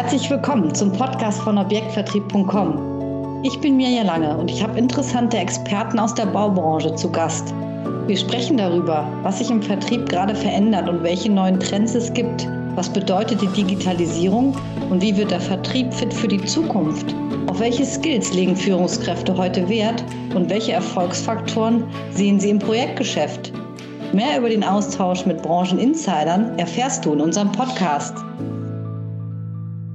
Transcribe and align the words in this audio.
Herzlich 0.00 0.30
willkommen 0.30 0.74
zum 0.74 0.92
Podcast 0.92 1.42
von 1.42 1.58
Objektvertrieb.com. 1.58 3.42
Ich 3.44 3.60
bin 3.60 3.76
Mirja 3.76 4.02
Lange 4.02 4.34
und 4.34 4.50
ich 4.50 4.62
habe 4.62 4.78
interessante 4.78 5.36
Experten 5.36 5.98
aus 5.98 6.14
der 6.14 6.24
Baubranche 6.24 6.94
zu 6.94 7.12
Gast. 7.12 7.52
Wir 8.06 8.16
sprechen 8.16 8.56
darüber, 8.56 9.06
was 9.22 9.40
sich 9.40 9.50
im 9.50 9.60
Vertrieb 9.62 10.08
gerade 10.08 10.34
verändert 10.34 10.88
und 10.88 11.02
welche 11.02 11.30
neuen 11.30 11.60
Trends 11.60 11.94
es 11.94 12.10
gibt. 12.14 12.48
Was 12.76 12.88
bedeutet 12.88 13.42
die 13.42 13.48
Digitalisierung 13.48 14.56
und 14.88 15.02
wie 15.02 15.14
wird 15.18 15.32
der 15.32 15.40
Vertrieb 15.40 15.92
fit 15.92 16.14
für 16.14 16.28
die 16.28 16.42
Zukunft? 16.46 17.14
Auf 17.48 17.60
welche 17.60 17.84
Skills 17.84 18.32
legen 18.32 18.56
Führungskräfte 18.56 19.36
heute 19.36 19.68
Wert 19.68 20.02
und 20.34 20.48
welche 20.48 20.72
Erfolgsfaktoren 20.72 21.84
sehen 22.10 22.40
sie 22.40 22.48
im 22.48 22.58
Projektgeschäft? 22.58 23.52
Mehr 24.14 24.38
über 24.38 24.48
den 24.48 24.64
Austausch 24.64 25.26
mit 25.26 25.42
Brancheninsidern 25.42 26.58
erfährst 26.58 27.04
du 27.04 27.12
in 27.12 27.20
unserem 27.20 27.52
Podcast. 27.52 28.14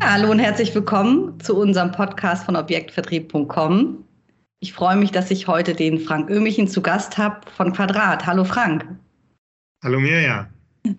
Hallo 0.08 0.30
und 0.30 0.38
herzlich 0.38 0.74
willkommen 0.76 1.40
zu 1.40 1.58
unserem 1.58 1.92
Podcast 1.92 2.46
von 2.46 2.56
Objektvertrieb.com. 2.56 4.06
Ich 4.60 4.72
freue 4.72 4.98
mich, 4.98 5.12
dass 5.12 5.32
ich 5.32 5.48
heute 5.48 5.74
den 5.74 6.00
Frank 6.00 6.30
Ömichen 6.30 6.68
zu 6.68 6.84
Gast 6.84 7.18
habe 7.18 7.42
von 7.50 7.74
Quadrat. 7.74 8.24
Hallo 8.24 8.44
Frank. 8.44 8.86
Hallo 9.84 10.00
Mirja. 10.00 10.48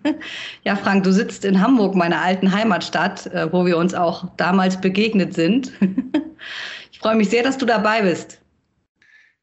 Ja, 0.65 0.75
Frank, 0.75 1.05
du 1.05 1.13
sitzt 1.13 1.45
in 1.45 1.61
Hamburg, 1.61 1.95
meiner 1.95 2.21
alten 2.21 2.51
Heimatstadt, 2.51 3.27
äh, 3.27 3.51
wo 3.51 3.65
wir 3.65 3.77
uns 3.77 3.93
auch 3.93 4.29
damals 4.35 4.79
begegnet 4.79 5.33
sind. 5.33 5.71
Ich 6.91 6.99
freue 6.99 7.15
mich 7.15 7.29
sehr, 7.29 7.43
dass 7.43 7.57
du 7.57 7.65
dabei 7.65 8.01
bist. 8.01 8.41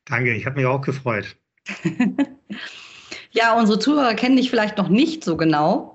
Danke, 0.05 0.35
ich 0.35 0.45
habe 0.45 0.57
mich 0.57 0.67
auch 0.67 0.83
gefreut. 0.83 1.37
Ja, 3.31 3.59
unsere 3.59 3.81
Zuhörer 3.81 4.15
kennen 4.15 4.37
dich 4.37 4.49
vielleicht 4.49 4.79
noch 4.79 4.89
nicht 4.89 5.25
so 5.25 5.37
genau. 5.37 5.94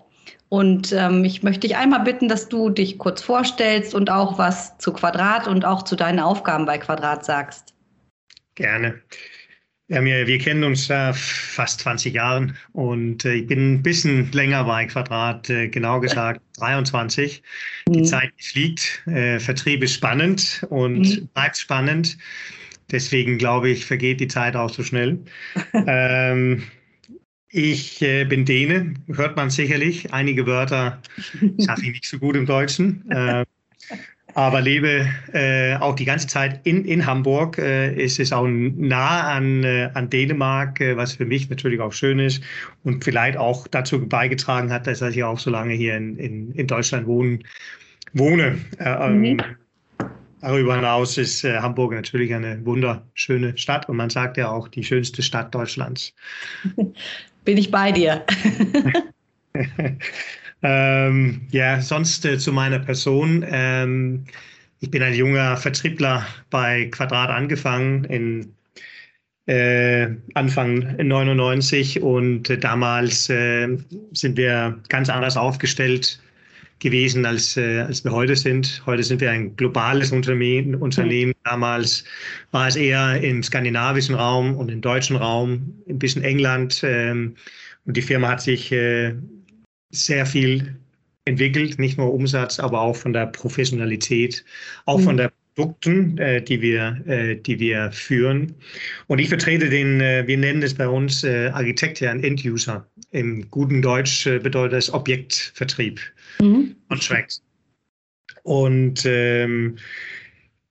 Und 0.50 0.92
ähm, 0.94 1.24
ich 1.24 1.44
möchte 1.44 1.68
dich 1.68 1.78
einmal 1.78 2.02
bitten, 2.02 2.28
dass 2.28 2.50
du 2.50 2.70
dich 2.70 2.98
kurz 2.98 3.22
vorstellst 3.22 3.94
und 3.94 4.10
auch 4.10 4.40
was 4.40 4.78
zu 4.80 4.92
Quadrat 4.92 5.48
und 5.48 5.64
auch 5.64 5.84
zu 5.84 5.96
deinen 5.96 6.20
Aufgaben 6.20 6.66
bei 6.66 6.80
Quadrat 6.80 7.24
sagst. 7.24 7.76
Gerne. 8.56 9.00
Ja, 9.90 10.04
wir, 10.04 10.28
wir 10.28 10.38
kennen 10.38 10.64
uns 10.64 10.90
äh, 10.90 11.14
fast 11.14 11.80
20 11.82 12.14
Jahre 12.14 12.54
und 12.74 13.26
äh, 13.26 13.34
ich 13.34 13.48
bin 13.48 13.74
ein 13.74 13.84
bisschen 13.84 14.32
länger 14.32 14.64
bei 14.64 14.86
Quadrat, 14.86 15.50
äh, 15.50 15.68
genau 15.68 16.00
gesagt 16.00 16.42
23. 16.60 17.42
Mhm. 17.88 17.94
Die 17.94 18.04
Zeit 18.04 18.32
fliegt, 18.40 19.02
äh, 19.08 19.40
Vertrieb 19.40 19.84
ist 19.84 19.96
spannend 19.96 20.66
und 20.70 21.00
mhm. 21.00 21.28
bleibt 21.34 21.58
spannend. 21.58 22.18
Deswegen 22.92 23.38
glaube 23.38 23.70
ich, 23.70 23.86
vergeht 23.86 24.20
die 24.20 24.28
Zeit 24.28 24.56
auch 24.56 24.70
so 24.70 24.84
schnell. 24.84 25.20
ähm, 25.74 26.64
ich 27.52 28.02
äh, 28.02 28.26
bin 28.26 28.46
Däne, 28.46 28.94
hört 29.08 29.36
man 29.36 29.50
sicherlich. 29.50 30.14
Einige 30.14 30.46
Wörter 30.46 31.02
schaffe 31.66 31.84
ich 31.84 31.92
nicht 31.92 32.06
so 32.06 32.20
gut 32.20 32.36
im 32.36 32.46
Deutschen. 32.46 33.10
Äh, 33.10 33.46
aber 34.36 34.62
lebe 34.62 35.08
äh, 35.34 35.76
auch 35.78 35.96
die 35.96 36.06
ganze 36.06 36.28
Zeit 36.28 36.62
in, 36.64 36.86
in 36.86 37.06
Hamburg. 37.06 37.58
Äh, 37.58 38.02
es 38.02 38.20
ist 38.20 38.32
auch 38.32 38.48
nah 38.48 39.34
an, 39.34 39.64
äh, 39.64 39.90
an 39.96 40.10
Dänemark, 40.10 40.80
äh, 40.80 40.96
was 40.96 41.14
für 41.14 41.26
mich 41.26 41.50
natürlich 41.50 41.80
auch 41.80 41.92
schön 41.92 42.20
ist 42.20 42.44
und 42.84 43.04
vielleicht 43.04 43.38
auch 43.38 43.68
dazu 43.68 44.08
beigetragen 44.08 44.72
hat, 44.72 44.86
dass 44.86 45.02
ich 45.02 45.24
auch 45.24 45.40
so 45.40 45.50
lange 45.50 45.74
hier 45.74 45.98
in, 45.98 46.18
in, 46.18 46.52
in 46.52 46.68
Deutschland 46.68 47.08
wohnen, 47.08 47.44
wohne. 48.14 48.60
Ähm, 48.80 49.22
mhm. 49.22 49.42
Darüber 50.42 50.76
hinaus 50.76 51.18
ist 51.18 51.44
äh, 51.44 51.58
Hamburg 51.58 51.92
natürlich 51.94 52.34
eine 52.34 52.66
wunderschöne 52.66 53.58
Stadt 53.58 53.90
und 53.90 53.98
man 53.98 54.10
sagt 54.10 54.38
ja 54.38 54.50
auch 54.50 54.70
die 54.70 54.84
schönste 54.84 55.22
Stadt 55.22 55.54
Deutschlands. 55.54 56.14
Bin 57.46 57.58
ich 57.58 57.72
bei 57.72 57.92
dir. 57.92 58.26
ähm, 60.62 61.42
ja, 61.52 61.82
sonst 61.82 62.26
äh, 62.26 62.38
zu 62.38 62.54
meiner 62.54 62.80
Person. 62.80 63.46
Ähm, 63.50 64.26
ich 64.80 64.92
bin 64.92 65.04
ein 65.04 65.14
junger 65.14 65.58
Vertriebler 65.58 66.26
bei 66.50 66.86
Quadrat 66.86 67.30
angefangen 67.30 68.06
in 68.06 68.54
äh, 69.46 70.16
Anfang 70.36 70.96
99 70.98 72.02
und 72.02 72.50
äh, 72.50 72.58
damals 72.58 73.30
äh, 73.30 73.78
sind 74.14 74.38
wir 74.38 74.80
ganz 74.90 75.10
anders 75.10 75.38
aufgestellt 75.38 76.20
gewesen, 76.80 77.26
als, 77.26 77.58
äh, 77.58 77.82
als 77.82 78.04
wir 78.04 78.12
heute 78.12 78.36
sind. 78.36 78.82
Heute 78.86 79.04
sind 79.04 79.22
wir 79.22 79.32
ein 79.32 79.56
globales 79.56 80.12
Unternehmen. 80.12 80.76
Unternehmen. 80.76 81.34
Damals 81.44 82.04
war 82.52 82.68
es 82.68 82.76
eher 82.76 83.22
im 83.22 83.44
skandinavischen 83.44 84.16
Raum 84.16 84.56
und 84.56 84.70
im 84.70 84.82
deutschen 84.82 85.16
Raum, 85.16 85.74
ein 85.88 86.00
bisschen 86.00 86.24
England. 86.24 86.82
Ähm, 86.84 87.36
und 87.86 87.98
die 87.98 88.02
Firma 88.02 88.30
hat 88.30 88.42
sich 88.42 88.72
äh, 88.72 89.14
sehr 89.92 90.26
viel 90.26 90.76
entwickelt, 91.26 91.80
nicht 91.80 91.98
nur 91.98 92.14
Umsatz, 92.14 92.60
aber 92.60 92.82
auch 92.82 92.96
von 92.96 93.14
der 93.14 93.28
Professionalität, 93.28 94.44
auch 94.86 95.00
mhm. 95.00 95.04
von 95.04 95.18
der 95.18 95.32
Produkten, 95.60 96.18
äh, 96.18 96.42
die, 96.42 96.62
wir, 96.62 97.02
äh, 97.06 97.36
die 97.36 97.60
wir 97.60 97.92
führen. 97.92 98.56
Und 99.08 99.20
ich 99.20 99.28
vertrete 99.28 99.70
den, 99.70 100.00
äh, 100.00 100.24
wir 100.26 100.38
nennen 100.38 100.64
es 100.64 100.74
bei 100.74 100.88
uns 100.88 101.26
äh, 101.26 101.50
Architekt, 101.50 102.00
ja, 102.00 102.12
ein 102.12 102.24
End-User. 102.24 102.88
Im 103.12 103.50
guten 103.52 103.82
Deutsch 103.82 104.26
äh, 104.26 104.40
bedeutet 104.40 104.78
das 104.78 104.94
Objektvertrieb, 104.94 106.00
mhm. 106.40 106.78
Contract. 106.88 107.42
Und 108.44 109.04
ähm, 109.06 109.76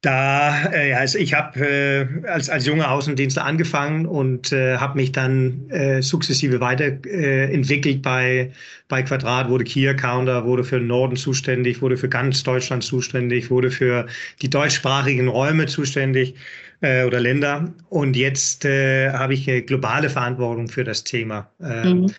da, 0.01 0.71
äh, 0.73 0.93
also 0.93 1.19
ich 1.19 1.35
habe 1.35 1.59
äh, 1.61 2.29
als, 2.29 2.49
als 2.49 2.67
junger 2.67 2.91
Außendienstler 2.93 3.45
angefangen 3.45 4.07
und 4.07 4.53
äh, 4.53 4.77
habe 4.77 4.97
mich 4.97 5.11
dann 5.11 5.69
äh, 5.71 6.03
sukzessive 6.03 6.61
weiterentwickelt 6.61 7.97
äh, 7.97 8.01
bei, 8.01 8.53
bei 8.87 9.03
Quadrat, 9.03 9.49
wurde 9.49 9.65
Key 9.65 9.89
Accounter, 9.89 10.45
wurde 10.45 10.63
für 10.63 10.79
den 10.79 10.87
Norden 10.87 11.17
zuständig, 11.17 11.83
wurde 11.83 11.97
für 11.97 12.09
ganz 12.09 12.45
Deutschland 12.45 12.85
zuständig, 12.85 13.51
wurde 13.51 13.73
für 13.73 14.07
die 14.41 14.49
deutschsprachigen 14.49 15.27
Räume 15.27 15.67
zuständig 15.67 16.37
äh, 16.81 17.05
oder 17.05 17.19
Länder. 17.19 17.75
Und 17.89 18.15
jetzt 18.15 18.65
äh, 18.65 19.11
habe 19.11 19.35
ich 19.35 19.49
äh, 19.49 19.63
globale 19.63 20.11
Verantwortung 20.11 20.69
für 20.69 20.85
das 20.85 21.03
Thema. 21.03 21.51
Äh, 21.61 21.95
mhm. 21.95 22.15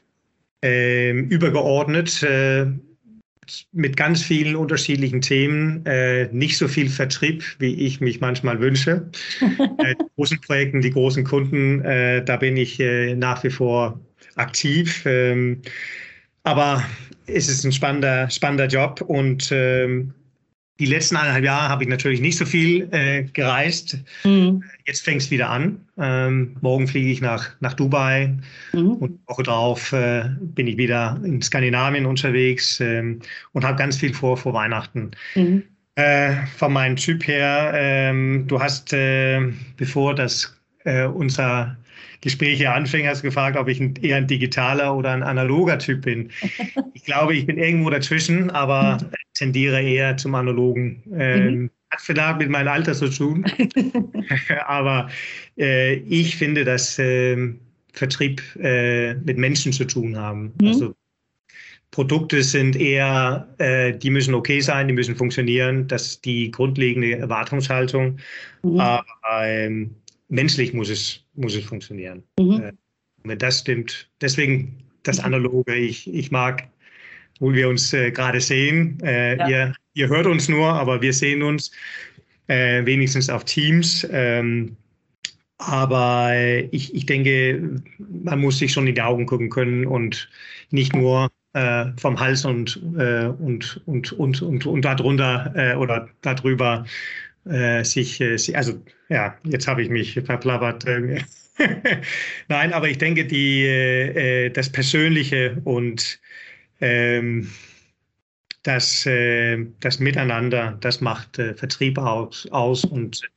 äh, 0.62 1.12
übergeordnet 1.12 2.24
äh, 2.24 2.66
mit 3.72 3.98
ganz 3.98 4.22
vielen 4.22 4.56
unterschiedlichen 4.56 5.22
Themen, 5.22 5.86
äh, 5.86 6.28
nicht 6.32 6.58
so 6.58 6.68
viel 6.68 6.90
Vertrieb, 6.90 7.44
wie 7.60 7.74
ich 7.74 8.02
mich 8.02 8.22
manchmal 8.22 8.60
wünsche. 8.60 9.10
äh, 9.80 9.96
die 9.96 10.06
großen 10.16 10.42
Projekten, 10.42 10.82
die 10.82 10.92
großen 10.92 11.24
Kunden, 11.24 11.82
äh, 11.82 12.24
da 12.24 12.38
bin 12.38 12.58
ich 12.58 12.80
äh, 12.80 13.16
nach 13.16 13.44
wie 13.44 13.50
vor 13.50 14.00
aktiv. 14.36 15.04
Ähm, 15.06 15.62
aber 16.44 16.84
es 17.26 17.50
ist 17.50 17.64
ein 17.64 17.72
spannender, 17.72 18.30
spannender 18.30 18.68
Job 18.68 19.02
und 19.02 19.50
ähm, 19.52 20.14
die 20.80 20.86
letzten 20.86 21.18
eineinhalb 21.18 21.44
Jahre 21.44 21.68
habe 21.70 21.84
ich 21.84 21.90
natürlich 21.90 22.22
nicht 22.22 22.38
so 22.38 22.46
viel 22.46 22.88
äh, 22.92 23.24
gereist. 23.24 23.98
Mhm. 24.24 24.64
Jetzt 24.86 25.04
fängt 25.04 25.22
es 25.22 25.30
wieder 25.30 25.50
an. 25.50 25.82
Ähm, 25.98 26.56
morgen 26.62 26.88
fliege 26.88 27.10
ich 27.12 27.20
nach, 27.20 27.50
nach 27.60 27.74
Dubai 27.74 28.38
mhm. 28.72 28.94
und 28.94 29.10
eine 29.10 29.20
Woche 29.28 29.44
drauf 29.44 29.92
äh, 29.92 30.30
bin 30.40 30.68
ich 30.68 30.78
wieder 30.78 31.20
in 31.24 31.42
Skandinavien 31.42 32.06
unterwegs 32.06 32.80
ähm, 32.80 33.20
und 33.52 33.66
habe 33.66 33.78
ganz 33.78 33.98
viel 33.98 34.14
vor 34.14 34.38
vor 34.38 34.54
Weihnachten. 34.54 35.12
Mhm. 35.36 35.64
Äh, 35.96 36.46
von 36.58 36.72
meinem 36.72 36.96
Typ 36.96 37.28
her, 37.28 37.74
ähm, 37.76 38.46
du 38.48 38.62
hast, 38.62 38.94
äh, 38.94 39.42
bevor 39.76 40.16
das 40.16 40.56
äh, 40.86 41.06
unser 41.06 41.76
Gespräche 42.22 42.72
anfing, 42.72 43.08
hast 43.08 43.24
du 43.24 43.28
gefragt, 43.28 43.58
ob 43.58 43.68
ich 43.68 43.80
ein, 43.80 43.96
eher 44.02 44.18
ein 44.18 44.28
digitaler 44.28 44.96
oder 44.96 45.12
ein 45.12 45.24
analoger 45.24 45.80
Typ 45.80 46.02
bin. 46.02 46.30
Ich 46.94 47.06
glaube, 47.06 47.34
ich 47.34 47.46
bin 47.48 47.58
irgendwo 47.58 47.90
dazwischen, 47.90 48.52
aber 48.52 49.00
tendiere 49.34 49.82
eher 49.82 50.18
zum 50.18 50.36
analogen. 50.36 51.02
Ähm, 51.18 51.56
mhm. 51.56 51.70
Hat 51.90 52.02
vielleicht 52.02 52.38
mit 52.38 52.50
meinem 52.50 52.68
Alter 52.68 52.94
zu 52.94 53.10
tun. 53.10 53.46
aber 54.68 55.10
äh, 55.58 55.94
ich 55.94 56.36
finde, 56.36 56.66
dass 56.66 57.00
äh, 57.00 57.54
Vertrieb 57.94 58.44
äh, 58.58 59.16
mit 59.16 59.38
Menschen 59.38 59.72
zu 59.72 59.86
tun 59.86 60.18
haben. 60.18 60.54
Mhm. 60.62 60.68
Also 60.68 60.96
Produkte 61.92 62.44
sind 62.44 62.76
eher, 62.76 63.48
äh, 63.58 63.94
die 63.94 64.12
müssen 64.12 64.36
okay 64.36 64.62
sein, 64.62 64.88
die 64.88 64.94
müssen 64.94 65.16
funktionieren. 65.16 65.88
Das 65.88 66.06
ist 66.08 66.26
die 66.26 66.52
grundlegende 66.52 67.18
Erwartungshaltung. 67.18 68.18
Mhm. 68.62 68.80
Aber 68.80 69.06
ähm, 69.48 69.96
menschlich 70.30 70.74
muss 70.74 70.90
es, 70.90 71.24
muss 71.36 71.56
es 71.56 71.66
funktionieren. 71.66 72.24
Mhm. 72.40 72.62
Äh, 72.62 72.72
wenn 73.24 73.38
das 73.38 73.60
stimmt, 73.60 74.10
deswegen 74.22 74.84
das 75.04 75.20
mhm. 75.20 75.26
Analoge. 75.26 75.76
Ich, 75.76 76.12
ich 76.14 76.32
mag, 76.32 76.68
wo 77.40 77.54
wir 77.54 77.68
uns 77.68 77.94
äh, 77.94 78.12
gerade 78.12 78.40
sehen. 78.40 79.00
Äh, 79.02 79.38
ja. 79.38 79.50
ihr, 79.50 79.74
ihr 79.94 80.10
hört 80.10 80.28
uns 80.28 80.48
nur, 80.48 80.74
aber 80.74 81.02
wir 81.02 81.14
sehen 81.14 81.44
uns 81.44 81.72
äh, 82.48 82.86
wenigstens 82.86 83.30
auf 83.30 83.46
Teams. 83.46 84.08
Ähm, 84.12 84.76
aber 85.58 86.32
ich, 86.72 86.96
ich 86.96 87.06
denke, 87.06 87.82
man 87.98 88.40
muss 88.40 88.60
sich 88.60 88.72
schon 88.72 88.88
in 88.88 88.96
die 88.96 89.02
Augen 89.02 89.26
gucken 89.26 89.50
können 89.50 89.86
und 89.86 90.30
nicht 90.70 90.96
nur 90.96 91.30
äh, 91.54 91.88
vom 91.98 92.18
Hals 92.18 92.46
und, 92.46 92.82
äh, 92.98 93.26
und, 93.26 93.82
und, 93.86 94.14
und, 94.14 94.42
und, 94.42 94.66
und 94.66 94.86
darunter 94.86 95.76
oder 95.78 96.08
darüber 96.22 96.86
äh, 97.46 97.84
sich, 97.84 98.22
äh, 98.22 98.38
also 98.54 98.82
ja, 99.10 99.38
jetzt 99.44 99.68
habe 99.68 99.82
ich 99.82 99.90
mich 99.90 100.20
verplappert. 100.26 100.86
Nein, 102.48 102.74
aber 102.74 102.90
ich 102.90 102.98
denke, 102.98 103.26
die, 103.26 103.66
äh, 103.66 104.50
das 104.50 104.70
Persönliche 104.72 105.62
und 105.64 106.20
ähm, 106.82 107.50
das, 108.64 109.06
äh, 109.06 109.66
das 109.80 110.00
Miteinander, 110.00 110.78
das 110.82 111.02
macht 111.02 111.40
äh, 111.40 111.54
Vertrieb 111.54 111.98
aus, 111.98 112.48
aus 112.52 112.84
und 112.86 113.30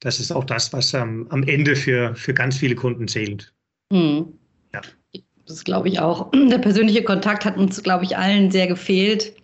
das 0.00 0.18
ist 0.18 0.32
auch 0.32 0.44
das, 0.44 0.72
was 0.72 0.94
am, 0.94 1.26
am 1.28 1.42
Ende 1.44 1.76
für, 1.76 2.14
für 2.16 2.34
ganz 2.34 2.56
viele 2.58 2.74
Kunden 2.74 3.06
zählt. 3.06 3.52
Mhm. 3.90 4.32
Ja. 4.74 4.80
Das 5.46 5.64
glaube 5.64 5.88
ich 5.88 6.00
auch. 6.00 6.30
Der 6.50 6.58
persönliche 6.58 7.04
Kontakt 7.04 7.44
hat 7.44 7.56
uns, 7.56 7.82
glaube 7.82 8.04
ich, 8.04 8.16
allen 8.16 8.50
sehr 8.50 8.66
gefehlt. 8.66 9.34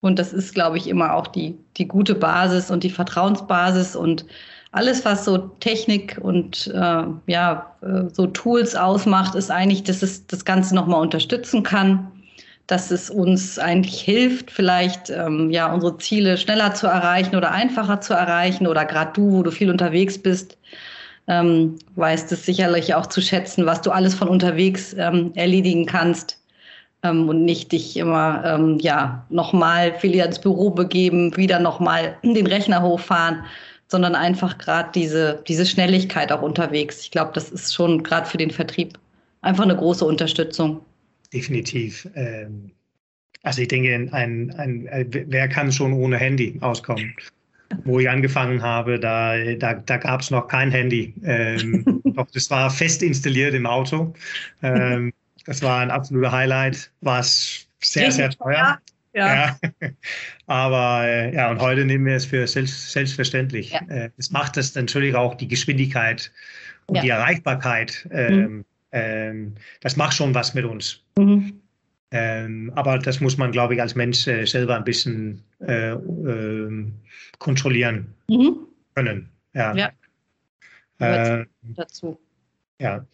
Und 0.00 0.18
das 0.18 0.32
ist, 0.32 0.54
glaube 0.54 0.78
ich, 0.78 0.88
immer 0.88 1.14
auch 1.14 1.26
die, 1.26 1.58
die 1.76 1.86
gute 1.86 2.14
Basis 2.14 2.70
und 2.70 2.82
die 2.84 2.90
Vertrauensbasis 2.90 3.94
und 3.96 4.24
alles, 4.72 5.04
was 5.04 5.24
so 5.24 5.36
Technik 5.38 6.18
und 6.22 6.68
äh, 6.68 7.04
ja, 7.26 7.76
äh, 7.82 8.08
so 8.12 8.26
Tools 8.28 8.76
ausmacht, 8.76 9.34
ist 9.34 9.50
eigentlich, 9.50 9.82
dass 9.82 10.02
es 10.02 10.26
das 10.26 10.44
Ganze 10.44 10.74
nochmal 10.74 11.02
unterstützen 11.02 11.62
kann, 11.62 12.10
dass 12.66 12.90
es 12.92 13.10
uns 13.10 13.58
eigentlich 13.58 14.00
hilft, 14.00 14.50
vielleicht 14.50 15.10
ähm, 15.10 15.50
ja, 15.50 15.72
unsere 15.72 15.98
Ziele 15.98 16.38
schneller 16.38 16.72
zu 16.74 16.86
erreichen 16.86 17.34
oder 17.36 17.50
einfacher 17.50 18.00
zu 18.00 18.14
erreichen 18.14 18.66
oder 18.68 18.84
gerade 18.84 19.12
du, 19.12 19.32
wo 19.32 19.42
du 19.42 19.50
viel 19.50 19.70
unterwegs 19.70 20.16
bist, 20.16 20.56
ähm, 21.26 21.76
weißt 21.96 22.30
es 22.32 22.46
sicherlich 22.46 22.94
auch 22.94 23.06
zu 23.06 23.20
schätzen, 23.20 23.66
was 23.66 23.82
du 23.82 23.90
alles 23.90 24.14
von 24.14 24.28
unterwegs 24.28 24.94
ähm, 24.96 25.32
erledigen 25.34 25.84
kannst 25.84 26.39
ähm, 27.02 27.28
und 27.28 27.44
nicht 27.44 27.72
dich 27.72 27.96
immer 27.96 28.42
ähm, 28.44 28.78
ja 28.78 29.24
nochmal 29.30 29.94
wieder 30.02 30.26
ins 30.26 30.40
Büro 30.40 30.70
begeben, 30.70 31.36
wieder 31.36 31.58
nochmal 31.58 32.16
den 32.22 32.46
Rechner 32.46 32.82
hochfahren, 32.82 33.44
sondern 33.88 34.14
einfach 34.14 34.58
gerade 34.58 34.90
diese, 34.94 35.42
diese 35.48 35.66
Schnelligkeit 35.66 36.30
auch 36.30 36.42
unterwegs. 36.42 37.00
Ich 37.02 37.10
glaube, 37.10 37.32
das 37.34 37.50
ist 37.50 37.74
schon 37.74 38.02
gerade 38.02 38.26
für 38.26 38.38
den 38.38 38.50
Vertrieb 38.50 38.98
einfach 39.42 39.64
eine 39.64 39.76
große 39.76 40.04
Unterstützung. 40.04 40.80
Definitiv. 41.32 42.08
Ähm, 42.14 42.70
also 43.42 43.62
ich 43.62 43.68
denke, 43.68 43.94
ein, 43.94 44.12
ein, 44.12 44.54
ein, 44.58 45.06
wer 45.10 45.48
kann 45.48 45.72
schon 45.72 45.92
ohne 45.92 46.18
Handy 46.18 46.58
auskommen? 46.60 47.14
Wo 47.84 48.00
ich 48.00 48.08
angefangen 48.08 48.62
habe, 48.62 48.98
da, 48.98 49.36
da, 49.54 49.74
da 49.74 49.96
gab 49.96 50.20
es 50.20 50.30
noch 50.30 50.48
kein 50.48 50.70
Handy. 50.72 51.14
Ähm, 51.24 52.02
doch 52.16 52.26
das 52.32 52.50
war 52.50 52.68
fest 52.68 53.02
installiert 53.02 53.54
im 53.54 53.64
Auto. 53.64 54.12
Ähm, 54.62 55.12
das 55.46 55.62
war 55.62 55.80
ein 55.80 55.90
absoluter 55.90 56.32
Highlight. 56.32 56.90
War 57.00 57.20
es 57.20 57.66
sehr, 57.80 58.12
sehr 58.12 58.30
teuer. 58.30 58.78
Ja. 59.12 59.34
ja. 59.34 59.58
Aber 60.46 61.06
äh, 61.06 61.34
ja, 61.34 61.50
und 61.50 61.60
heute 61.60 61.84
nehmen 61.84 62.06
wir 62.06 62.16
es 62.16 62.24
für 62.24 62.46
selbst, 62.46 62.92
selbstverständlich. 62.92 63.72
Ja. 63.72 63.80
Äh, 63.88 64.10
es 64.18 64.30
macht 64.30 64.56
das 64.56 64.74
natürlich 64.74 65.14
auch 65.14 65.34
die 65.34 65.48
Geschwindigkeit 65.48 66.30
und 66.86 66.96
ja. 66.96 67.02
die 67.02 67.08
Erreichbarkeit. 67.08 68.08
Ähm, 68.12 68.36
mhm. 68.36 68.64
ähm, 68.92 69.54
das 69.80 69.96
macht 69.96 70.14
schon 70.14 70.34
was 70.34 70.54
mit 70.54 70.64
uns. 70.64 71.00
Mhm. 71.18 71.60
Ähm, 72.12 72.72
aber 72.74 72.98
das 72.98 73.20
muss 73.20 73.36
man, 73.36 73.52
glaube 73.52 73.74
ich, 73.74 73.80
als 73.80 73.94
Mensch 73.94 74.26
äh, 74.26 74.44
selber 74.44 74.76
ein 74.76 74.84
bisschen 74.84 75.42
äh, 75.60 75.92
ähm, 75.92 76.94
kontrollieren 77.38 78.12
mhm. 78.28 78.66
können. 78.94 79.28
Ja. 79.54 79.74
ja. 79.74 79.90
Äh, 80.98 81.46
dazu. 81.62 82.18
Ja. 82.80 83.04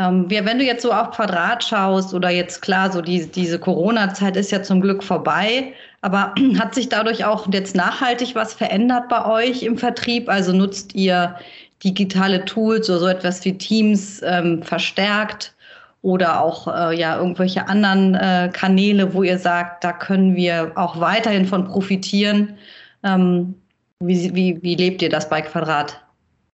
Ähm, 0.00 0.30
wenn 0.30 0.58
du 0.58 0.64
jetzt 0.64 0.82
so 0.82 0.92
auf 0.92 1.10
Quadrat 1.10 1.64
schaust 1.64 2.14
oder 2.14 2.30
jetzt 2.30 2.62
klar, 2.62 2.92
so 2.92 3.00
die, 3.00 3.26
diese 3.26 3.58
Corona-Zeit 3.58 4.36
ist 4.36 4.52
ja 4.52 4.62
zum 4.62 4.80
Glück 4.80 5.02
vorbei, 5.02 5.72
aber 6.02 6.34
hat 6.58 6.74
sich 6.74 6.88
dadurch 6.88 7.24
auch 7.24 7.52
jetzt 7.52 7.74
nachhaltig 7.74 8.34
was 8.34 8.54
verändert 8.54 9.08
bei 9.08 9.24
euch 9.24 9.64
im 9.64 9.76
Vertrieb? 9.76 10.28
Also 10.28 10.52
nutzt 10.52 10.94
ihr 10.94 11.34
digitale 11.82 12.44
Tools 12.44 12.88
oder 12.88 12.98
so 13.00 13.06
etwas 13.08 13.44
wie 13.44 13.58
Teams 13.58 14.22
ähm, 14.24 14.62
verstärkt 14.62 15.54
oder 16.02 16.40
auch 16.40 16.68
äh, 16.68 16.98
ja 16.98 17.16
irgendwelche 17.18 17.66
anderen 17.68 18.14
äh, 18.14 18.50
Kanäle, 18.52 19.12
wo 19.14 19.24
ihr 19.24 19.38
sagt, 19.38 19.82
da 19.82 19.92
können 19.92 20.36
wir 20.36 20.72
auch 20.76 21.00
weiterhin 21.00 21.44
von 21.44 21.64
profitieren? 21.64 22.56
Ähm, 23.02 23.54
wie, 24.00 24.32
wie, 24.32 24.62
wie 24.62 24.76
lebt 24.76 25.02
ihr 25.02 25.08
das 25.08 25.28
bei 25.28 25.40
Quadrat? 25.42 26.00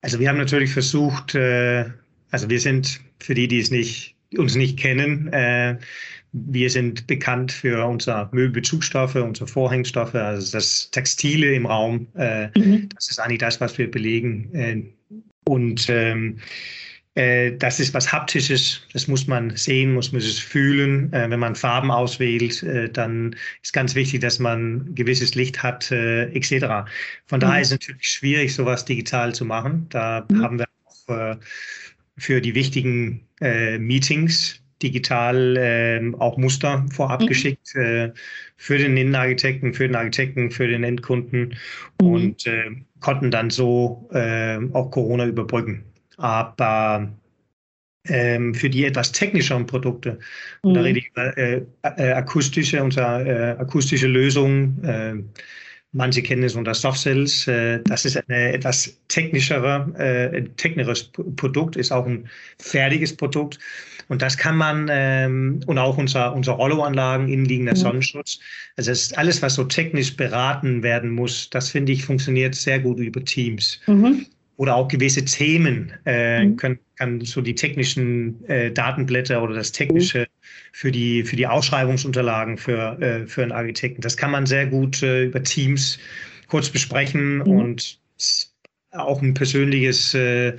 Also 0.01 0.19
wir 0.19 0.27
haben 0.27 0.37
natürlich 0.37 0.73
versucht, 0.73 1.35
äh, 1.35 1.85
also 2.31 2.49
wir 2.49 2.59
sind 2.59 2.99
für 3.19 3.33
die, 3.33 3.47
die 3.47 3.59
es 3.59 3.71
nicht, 3.71 4.15
uns 4.37 4.55
nicht 4.55 4.77
kennen, 4.77 5.31
äh, 5.33 5.77
wir 6.31 6.69
sind 6.69 7.07
bekannt 7.07 7.51
für 7.51 7.85
unsere 7.85 8.29
Möbelbezugsstoffe, 8.31 9.15
unsere 9.15 9.47
Vorhängstoffe, 9.47 10.13
also 10.13 10.51
das 10.51 10.91
Textile 10.91 11.53
im 11.53 11.65
Raum. 11.65 12.07
Äh, 12.15 12.47
mhm. 12.57 12.89
Das 12.93 13.09
ist 13.09 13.19
eigentlich 13.19 13.39
das, 13.39 13.59
was 13.59 13.77
wir 13.77 13.89
belegen. 13.89 14.53
Äh, 14.53 14.83
und 15.45 15.89
ähm, 15.89 16.39
äh, 17.15 17.57
das 17.57 17.79
ist 17.79 17.93
was 17.93 18.11
Haptisches, 18.11 18.81
das 18.93 19.07
muss 19.07 19.25
man 19.27 19.55
sehen, 19.55 19.93
muss 19.93 20.11
man 20.11 20.21
es 20.21 20.37
fühlen. 20.37 21.11
Äh, 21.11 21.29
wenn 21.29 21.39
man 21.39 21.55
Farben 21.55 21.89
auswählt, 21.89 22.61
äh, 22.63 22.89
dann 22.89 23.35
ist 23.63 23.73
ganz 23.73 23.95
wichtig, 23.95 24.21
dass 24.21 24.37
man 24.37 24.93
gewisses 24.93 25.33
Licht 25.33 25.63
hat, 25.63 25.91
etc. 25.91 26.89
Von 27.25 27.37
mhm. 27.37 27.41
daher 27.41 27.61
ist 27.61 27.67
es 27.67 27.79
natürlich 27.79 28.09
schwierig, 28.09 28.53
sowas 28.53 28.85
digital 28.85 29.33
zu 29.33 29.45
machen. 29.45 29.87
Da 29.89 30.25
mhm. 30.29 30.43
haben 30.43 30.59
wir 30.59 30.65
auch 30.85 31.37
für 32.19 32.41
die 32.41 32.55
wichtigen 32.55 33.21
äh, 33.41 33.77
Meetings 33.79 34.61
digital 34.81 35.57
äh, 35.57 36.01
auch 36.19 36.37
Muster 36.37 36.85
vorab 36.91 37.21
mhm. 37.21 37.27
geschickt 37.27 37.75
äh, 37.75 38.11
für 38.57 38.77
den 38.77 38.95
Innenarchitekten, 38.97 39.73
für 39.73 39.87
den 39.87 39.95
Architekten, 39.95 40.51
für 40.51 40.67
den 40.67 40.83
Endkunden 40.83 41.55
mhm. 42.01 42.07
und 42.07 42.47
äh, 42.47 42.71
konnten 42.99 43.31
dann 43.31 43.49
so 43.49 44.09
äh, 44.13 44.57
auch 44.73 44.91
Corona 44.91 45.25
überbrücken. 45.25 45.83
Aber 46.17 47.09
ähm, 48.07 48.53
für 48.53 48.69
die 48.69 48.85
etwas 48.85 49.11
technischeren 49.11 49.65
Produkte, 49.65 50.19
mhm. 50.63 50.73
da 50.73 50.81
rede 50.81 50.99
ich 50.99 51.09
über 51.09 51.37
äh, 51.37 51.65
äh, 51.83 52.11
akustische, 52.13 52.83
unsere 52.83 53.57
akustische 53.59 54.07
Lösungen, 54.07 55.31
Manche 55.91 56.21
kennen 56.21 56.43
es 56.43 56.55
unter 56.55 56.73
Soft 56.73 56.99
Cells. 56.99 57.47
Äh, 57.47 57.79
das 57.83 58.05
ist 58.05 58.17
ein 58.17 58.29
etwas 58.29 58.99
technischerer, 59.07 59.89
äh, 59.97 60.43
technischeres 60.57 61.11
Produkt, 61.35 61.75
ist 61.75 61.91
auch 61.91 62.05
ein 62.05 62.29
fertiges 62.59 63.15
Produkt. 63.15 63.59
Und 64.07 64.21
das 64.21 64.37
kann 64.37 64.57
man, 64.57 64.87
ähm, 64.91 65.61
und 65.67 65.77
auch 65.77 65.97
unser, 65.97 66.33
unser 66.33 66.53
Rollo-Anlagen, 66.53 67.27
innenliegender 67.27 67.73
mhm. 67.73 67.77
Sonnenschutz. 67.77 68.39
Also 68.75 68.91
es 68.91 69.03
ist 69.03 69.17
alles, 69.17 69.41
was 69.41 69.55
so 69.55 69.63
technisch 69.63 70.15
beraten 70.15 70.83
werden 70.83 71.11
muss, 71.11 71.49
das 71.49 71.69
finde 71.69 71.91
ich 71.91 72.03
funktioniert 72.05 72.55
sehr 72.55 72.79
gut 72.79 72.99
über 72.99 73.23
Teams. 73.23 73.79
Mhm 73.87 74.25
oder 74.59 74.75
auch 74.75 74.89
gewisse 74.89 75.23
Themen 75.23 75.93
äh, 76.05 76.43
mhm. 76.43 76.57
können, 76.57 76.79
kann 76.99 77.21
so 77.21 77.41
die 77.41 77.55
technischen 77.55 78.43
äh, 78.49 78.71
Datenblätter 78.71 79.41
oder 79.41 79.55
das 79.55 79.71
technische 79.71 80.27
für 80.73 80.91
die 80.91 81.23
für 81.23 81.35
die 81.35 81.47
Ausschreibungsunterlagen 81.47 82.57
für 82.57 83.01
äh, 83.01 83.25
für 83.25 83.41
einen 83.41 83.53
Architekten. 83.53 84.01
Das 84.01 84.17
kann 84.17 84.31
man 84.31 84.45
sehr 84.45 84.67
gut 84.67 85.01
äh, 85.01 85.23
über 85.23 85.41
Teams 85.41 85.97
kurz 86.47 86.69
besprechen 86.69 87.37
mhm. 87.37 87.47
und 87.47 87.99
auch 88.91 89.21
ein 89.21 89.33
persönliches. 89.33 90.13
Äh, 90.13 90.57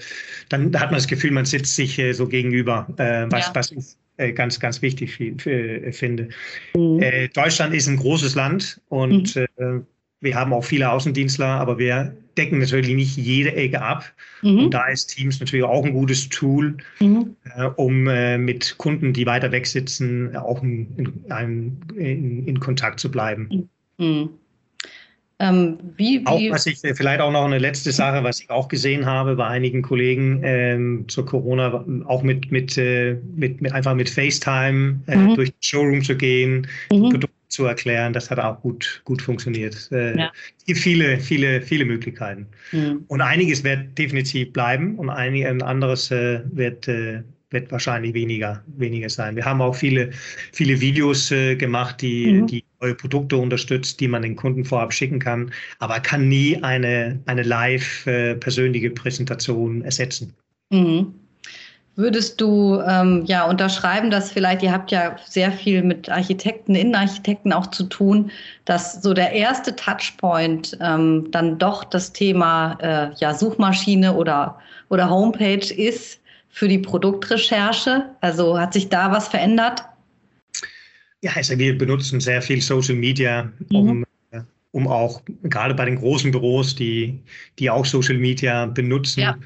dann 0.49 0.75
hat 0.79 0.91
man 0.91 0.99
das 0.99 1.07
Gefühl, 1.07 1.31
man 1.31 1.45
sitzt 1.45 1.77
sich 1.77 1.99
äh, 1.99 2.13
so 2.13 2.27
gegenüber, 2.27 2.87
äh, 2.97 3.27
was 3.31 3.47
ja. 3.49 3.55
was 3.55 3.73
ich 3.73 4.35
ganz 4.35 4.61
ganz 4.61 4.83
wichtig 4.83 5.15
finde. 5.17 6.29
Mhm. 6.75 7.01
Deutschland 7.33 7.75
ist 7.75 7.87
ein 7.87 7.97
großes 7.97 8.35
Land 8.35 8.79
und 8.91 9.35
mhm. 9.35 9.87
Äh, 10.21 10.25
wir 10.25 10.35
haben 10.35 10.53
auch 10.53 10.65
viele 10.65 10.91
Außendienstler, 10.91 11.47
aber 11.47 11.79
wir 11.79 12.17
decken 12.37 12.59
natürlich 12.59 12.95
nicht 12.95 13.17
jede 13.17 13.55
Ecke 13.55 13.83
ab. 13.83 14.05
Mhm. 14.43 14.65
Und 14.65 14.71
da 14.75 14.89
ist 14.89 15.09
Teams 15.09 15.41
natürlich 15.41 15.65
auch 15.65 15.85
ein 15.85 15.93
gutes 15.93 16.29
Tool, 16.29 16.77
mhm. 17.01 17.37
äh, 17.57 17.65
um 17.77 18.07
äh, 18.09 18.39
mit 18.39 18.77
Kunden, 18.79 19.13
die 19.13 19.27
weiter 19.27 19.53
weg 19.53 19.67
sitzen, 19.67 20.35
auch 20.37 20.63
in, 20.63 20.87
in, 20.97 21.97
in, 21.97 22.47
in 22.47 22.61
Kontakt 22.61 23.01
zu 23.01 23.11
bleiben. 23.11 23.69
Mhm. 23.99 24.31
Ähm, 25.43 25.79
wie, 25.97 26.21
wie 26.21 26.27
auch 26.27 26.55
was 26.55 26.67
ich 26.67 26.79
vielleicht 26.81 27.23
auch 27.23 27.33
noch 27.33 27.47
eine 27.47 27.57
letzte 27.57 27.93
Sache, 27.93 28.23
was 28.23 28.43
ich 28.43 28.51
auch 28.51 28.69
gesehen 28.69 29.07
habe 29.07 29.37
bei 29.37 29.47
einigen 29.47 29.81
Kollegen 29.81 30.43
ähm, 30.45 31.07
zur 31.09 31.25
Corona, 31.25 31.83
auch 32.05 32.23
mit 32.23 32.53
mit, 32.53 32.77
äh, 32.77 33.17
mit, 33.37 33.63
mit 33.63 33.73
einfach 33.73 33.95
mit 33.95 34.11
FaceTime 34.11 35.01
äh, 35.07 35.17
mhm. 35.17 35.35
durch 35.37 35.51
den 35.51 35.63
Showroom 35.63 36.03
zu 36.03 36.15
gehen, 36.15 36.67
mhm. 36.93 37.09
Produkte 37.09 37.40
zu 37.51 37.65
erklären. 37.67 38.13
Das 38.13 38.31
hat 38.31 38.39
auch 38.39 38.61
gut, 38.61 39.03
gut 39.05 39.21
funktioniert. 39.21 39.89
Äh, 39.93 40.17
ja. 40.19 40.33
Es 40.57 40.65
gibt 40.65 40.79
viele, 40.79 41.19
viele, 41.19 41.61
viele 41.61 41.85
Möglichkeiten. 41.85 42.47
Mhm. 42.73 43.05
Und 43.09 43.21
einiges 43.21 43.63
wird 43.65 43.99
definitiv 43.99 44.53
bleiben 44.53 44.97
und 44.97 45.11
ein, 45.11 45.35
ein 45.35 45.63
anderes 45.63 46.11
äh, 46.11 46.41
wird, 46.53 46.89
äh, 46.89 47.23
wird 47.51 47.71
wahrscheinlich 47.73 48.15
weniger, 48.15 48.63
weniger 48.77 49.11
sein. 49.11 49.37
Wir 49.37 49.45
haben 49.45 49.61
auch 49.61 49.75
viele, 49.75 50.11
viele 50.53 50.81
Videos 50.81 51.31
äh, 51.31 51.57
gemacht, 51.57 52.01
die, 52.01 52.33
mhm. 52.33 52.47
die 52.47 52.65
neue 52.81 52.95
Produkte 52.95 53.37
unterstützt, 53.37 54.01
die 54.01 54.09
man 54.09 54.23
den 54.23 54.37
Kunden 54.37 54.65
vorab 54.65 54.93
schicken 54.93 55.19
kann, 55.19 55.53
aber 55.81 56.01
kann 56.01 56.29
nie 56.29 56.63
eine, 56.63 57.21
eine 57.27 57.43
live 57.43 58.07
äh, 58.07 58.37
persönliche 58.37 58.91
Präsentation 58.91 59.83
ersetzen. 59.83 60.33
Mhm. 60.71 61.20
Würdest 61.97 62.41
du 62.41 62.81
ähm, 62.81 63.25
ja 63.27 63.45
unterschreiben, 63.45 64.11
dass 64.11 64.33
vielleicht, 64.33 64.63
ihr 64.63 64.73
habt 64.73 64.91
ja 64.91 65.17
sehr 65.27 65.53
viel 65.53 65.83
mit 65.83 66.09
Architekten, 66.09 66.75
Innenarchitekten 66.75 67.53
auch 67.53 67.67
zu 67.67 67.85
tun, 67.85 68.31
dass 68.65 69.03
so 69.03 69.13
der 69.13 69.33
erste 69.33 69.75
Touchpoint 69.77 70.79
ähm, 70.81 71.29
dann 71.31 71.59
doch 71.59 71.85
das 71.85 72.13
Thema 72.13 72.79
äh, 72.81 73.15
ja, 73.17 73.35
Suchmaschine 73.35 74.15
oder, 74.15 74.59
oder 74.89 75.11
Homepage 75.11 75.75
ist 75.75 76.21
für 76.49 76.69
die 76.69 76.79
Produktrecherche? 76.79 78.07
Also 78.21 78.59
hat 78.59 78.73
sich 78.73 78.89
da 78.89 79.11
was 79.11 79.29
verändert? 79.29 79.85
Ja, 81.23 81.33
also 81.35 81.59
wir 81.59 81.77
benutzen 81.77 82.21
sehr 82.21 82.41
viel 82.41 82.63
Social 82.63 82.95
Media, 82.95 83.53
um, 83.73 83.99
mhm. 84.31 84.47
um 84.71 84.89
auch 84.89 85.21
gerade 85.43 85.75
bei 85.75 85.85
den 85.85 85.97
großen 85.97 86.31
Büros, 86.31 86.75
die, 86.75 87.21
die 87.59 87.69
auch 87.69 87.85
Social 87.85 88.17
Media 88.17 88.67
benutzen, 88.67 89.21
ja. 89.21 89.37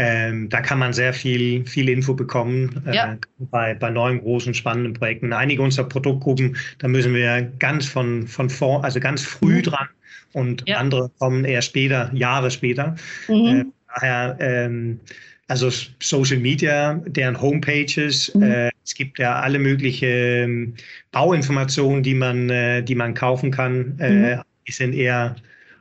Ähm, 0.00 0.48
da 0.48 0.60
kann 0.60 0.78
man 0.78 0.92
sehr 0.92 1.12
viel, 1.12 1.66
viel 1.66 1.88
Info 1.88 2.14
bekommen 2.14 2.82
äh, 2.86 2.94
ja. 2.94 3.18
bei, 3.50 3.74
bei 3.74 3.90
neuen 3.90 4.20
großen 4.20 4.54
spannenden 4.54 4.94
Projekten. 4.94 5.32
Einige 5.32 5.60
unserer 5.60 5.88
Produktgruppen, 5.88 6.56
da 6.78 6.86
müssen 6.86 7.14
wir 7.14 7.42
ganz 7.58 7.86
von, 7.86 8.28
von 8.28 8.48
vor, 8.48 8.84
also 8.84 9.00
ganz 9.00 9.22
früh 9.22 9.56
mhm. 9.56 9.62
dran 9.64 9.88
und 10.34 10.62
ja. 10.68 10.76
andere 10.76 11.10
kommen 11.18 11.44
eher 11.44 11.62
später, 11.62 12.10
Jahre 12.14 12.52
später. 12.52 12.94
Mhm. 13.26 13.34
Äh, 13.46 13.64
daher, 13.92 14.36
ähm, 14.38 15.00
also 15.48 15.68
Social 16.00 16.38
Media, 16.38 16.94
deren 17.06 17.40
Homepages, 17.40 18.32
mhm. 18.36 18.42
äh, 18.42 18.70
es 18.84 18.94
gibt 18.94 19.18
ja 19.18 19.40
alle 19.40 19.58
möglichen 19.58 20.08
ähm, 20.08 20.74
Bauinformationen, 21.10 22.04
die 22.04 22.14
man, 22.14 22.48
äh, 22.50 22.82
die 22.84 22.94
man 22.94 23.14
kaufen 23.14 23.50
kann. 23.50 23.98
Äh, 23.98 24.36
mhm. 24.36 24.42
die 24.68 24.72
sind 24.72 24.94
eher 24.94 25.34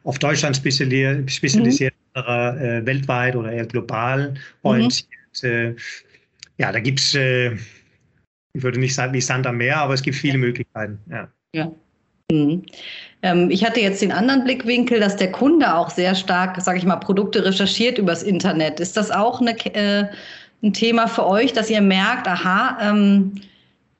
auf 0.03 0.17
Deutschland 0.17 0.55
spezialisiert, 0.55 1.93
spezialisiert 2.17 2.61
äh, 2.61 2.85
weltweit 2.85 3.35
oder 3.35 3.51
eher 3.51 3.65
global 3.65 4.33
orientiert. 4.63 5.07
Mhm. 5.43 5.75
ja, 6.57 6.71
da 6.71 6.79
gibt 6.79 6.99
es, 6.99 7.13
äh, 7.15 7.53
ich 8.53 8.63
würde 8.63 8.79
nicht 8.79 8.95
sagen 8.95 9.13
wie 9.13 9.21
Sand 9.21 9.45
am 9.45 9.57
Meer, 9.57 9.77
aber 9.77 9.93
es 9.93 10.01
gibt 10.01 10.17
viele 10.17 10.37
Möglichkeiten. 10.37 10.99
Ja. 11.09 11.27
ja. 11.53 11.71
Mhm. 12.31 12.63
Ähm, 13.21 13.49
ich 13.49 13.63
hatte 13.63 13.79
jetzt 13.79 14.01
den 14.01 14.11
anderen 14.11 14.43
Blickwinkel, 14.43 14.99
dass 14.99 15.15
der 15.15 15.31
Kunde 15.31 15.75
auch 15.75 15.89
sehr 15.89 16.15
stark, 16.15 16.59
sage 16.61 16.79
ich 16.79 16.85
mal, 16.85 16.97
Produkte 16.97 17.45
recherchiert 17.45 17.97
übers 17.97 18.23
Internet. 18.23 18.79
Ist 18.79 18.97
das 18.97 19.11
auch 19.11 19.41
eine, 19.41 19.51
äh, 19.75 20.07
ein 20.63 20.73
Thema 20.73 21.07
für 21.07 21.25
euch, 21.25 21.53
dass 21.53 21.69
ihr 21.69 21.81
merkt, 21.81 22.27
aha, 22.27 22.77
ähm, 22.81 23.33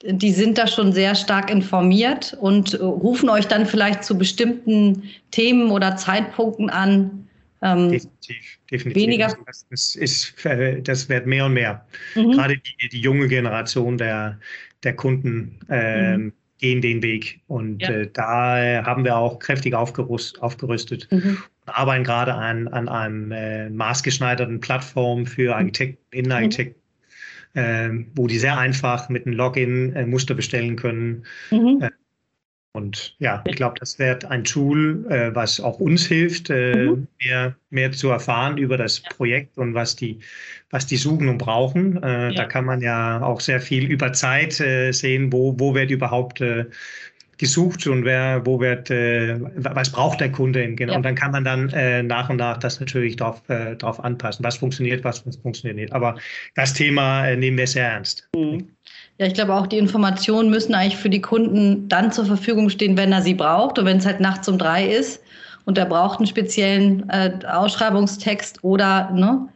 die 0.03 0.31
sind 0.31 0.57
da 0.57 0.67
schon 0.67 0.91
sehr 0.91 1.15
stark 1.15 1.49
informiert 1.49 2.37
und 2.39 2.73
äh, 2.73 2.83
rufen 2.83 3.29
euch 3.29 3.47
dann 3.47 3.65
vielleicht 3.65 4.03
zu 4.03 4.17
bestimmten 4.17 5.03
Themen 5.31 5.71
oder 5.71 5.95
Zeitpunkten 5.95 6.69
an, 6.69 7.26
ähm, 7.73 7.91
definitiv, 7.91 8.59
definitiv. 8.71 9.03
Weniger. 9.03 9.37
Das, 9.45 9.65
das, 9.69 9.95
ist, 9.95 10.45
äh, 10.45 10.81
das 10.81 11.09
wird 11.09 11.25
mehr 11.25 11.45
und 11.45 11.53
mehr. 11.53 11.85
Mhm. 12.15 12.31
Gerade 12.31 12.57
die, 12.57 12.89
die, 12.89 13.01
junge 13.01 13.27
Generation 13.27 13.97
der, 13.97 14.39
der 14.83 14.95
Kunden 14.95 15.59
äh, 15.69 16.17
mhm. 16.17 16.33
gehen 16.59 16.81
den 16.81 17.01
Weg. 17.01 17.41
Und 17.47 17.81
ja. 17.81 17.89
äh, 17.89 18.09
da 18.11 18.83
haben 18.85 19.03
wir 19.03 19.17
auch 19.17 19.39
kräftig 19.39 19.73
aufgerüst, 19.73 20.41
aufgerüstet 20.41 21.07
mhm. 21.11 21.37
und 21.65 21.77
arbeiten 21.77 22.03
gerade 22.03 22.33
an, 22.33 22.67
an 22.67 22.89
einem 22.89 23.31
äh, 23.31 23.69
maßgeschneiderten 23.69 24.59
Plattform 24.59 25.25
für 25.25 25.55
Architekten, 25.55 26.03
Innenarchitekten. 26.11 26.81
Äh, 27.53 27.89
wo 28.13 28.27
die 28.27 28.37
sehr 28.37 28.59
einfach 28.59 29.09
mit 29.09 29.25
einem 29.25 29.35
Login 29.35 29.95
äh, 29.95 30.05
Muster 30.05 30.35
bestellen 30.35 30.75
können. 30.75 31.23
Und 32.77 33.15
ja, 33.17 33.43
ich 33.47 33.55
glaube, 33.55 33.73
das 33.79 33.97
wird 33.97 34.25
ein 34.25 34.43
Tool, 34.43 35.03
äh, 35.09 35.33
was 35.33 35.59
auch 35.59 35.79
uns 35.79 36.05
hilft, 36.05 36.51
äh, 36.51 36.75
mhm. 36.75 37.07
mehr, 37.23 37.55
mehr 37.71 37.91
zu 37.91 38.09
erfahren 38.09 38.59
über 38.59 38.77
das 38.77 38.99
Projekt 38.99 39.57
und 39.57 39.73
was 39.73 39.95
die, 39.95 40.19
was 40.69 40.85
die 40.85 40.97
suchen 40.97 41.27
und 41.27 41.39
brauchen. 41.39 42.03
Äh, 42.03 42.25
ja. 42.25 42.31
Da 42.33 42.45
kann 42.45 42.65
man 42.65 42.81
ja 42.81 43.19
auch 43.23 43.39
sehr 43.39 43.61
viel 43.61 43.89
über 43.89 44.13
Zeit 44.13 44.59
äh, 44.59 44.91
sehen, 44.91 45.33
wo, 45.33 45.59
wo 45.59 45.73
wird 45.73 45.89
überhaupt 45.89 46.39
äh, 46.41 46.65
gesucht 47.39 47.87
und 47.87 48.05
wer, 48.05 48.45
wo 48.45 48.59
wird, 48.59 48.91
äh, 48.91 49.39
was 49.55 49.91
braucht 49.91 50.21
der 50.21 50.31
Kunde. 50.31 50.75
Genau. 50.75 50.91
Ja. 50.91 50.97
Und 50.97 51.03
dann 51.03 51.15
kann 51.15 51.31
man 51.31 51.43
dann 51.43 52.05
nach 52.05 52.29
und 52.29 52.37
nach 52.37 52.57
das 52.57 52.79
natürlich 52.79 53.15
darauf, 53.15 53.41
darauf 53.47 54.03
anpassen, 54.03 54.43
was 54.43 54.57
funktioniert, 54.57 55.03
was 55.03 55.23
funktioniert 55.41 55.77
nicht. 55.77 55.93
Aber 55.93 56.17
das 56.55 56.73
Thema 56.73 57.35
nehmen 57.35 57.57
wir 57.57 57.67
sehr 57.67 57.89
ernst. 57.89 58.29
Mhm. 58.35 58.69
Ja, 59.19 59.25
ich 59.25 59.33
glaube 59.33 59.55
auch, 59.55 59.65
die 59.65 59.79
Informationen 59.79 60.49
müssen 60.49 60.75
eigentlich 60.75 60.97
für 60.97 61.09
die 61.09 61.21
Kunden 61.21 61.89
dann 61.89 62.11
zur 62.11 62.25
Verfügung 62.25 62.69
stehen, 62.69 62.97
wenn 62.97 63.11
er 63.11 63.23
sie 63.23 63.33
braucht. 63.33 63.79
Und 63.79 63.85
wenn 63.85 63.97
es 63.97 64.05
halt 64.05 64.19
nachts 64.19 64.47
um 64.47 64.59
drei 64.59 64.87
ist 64.87 65.21
und 65.65 65.77
er 65.77 65.85
braucht 65.85 66.19
einen 66.19 66.27
speziellen 66.27 67.09
äh, 67.09 67.31
Ausschreibungstext 67.47 68.63
oder 68.63 69.09
ne, 69.11 69.47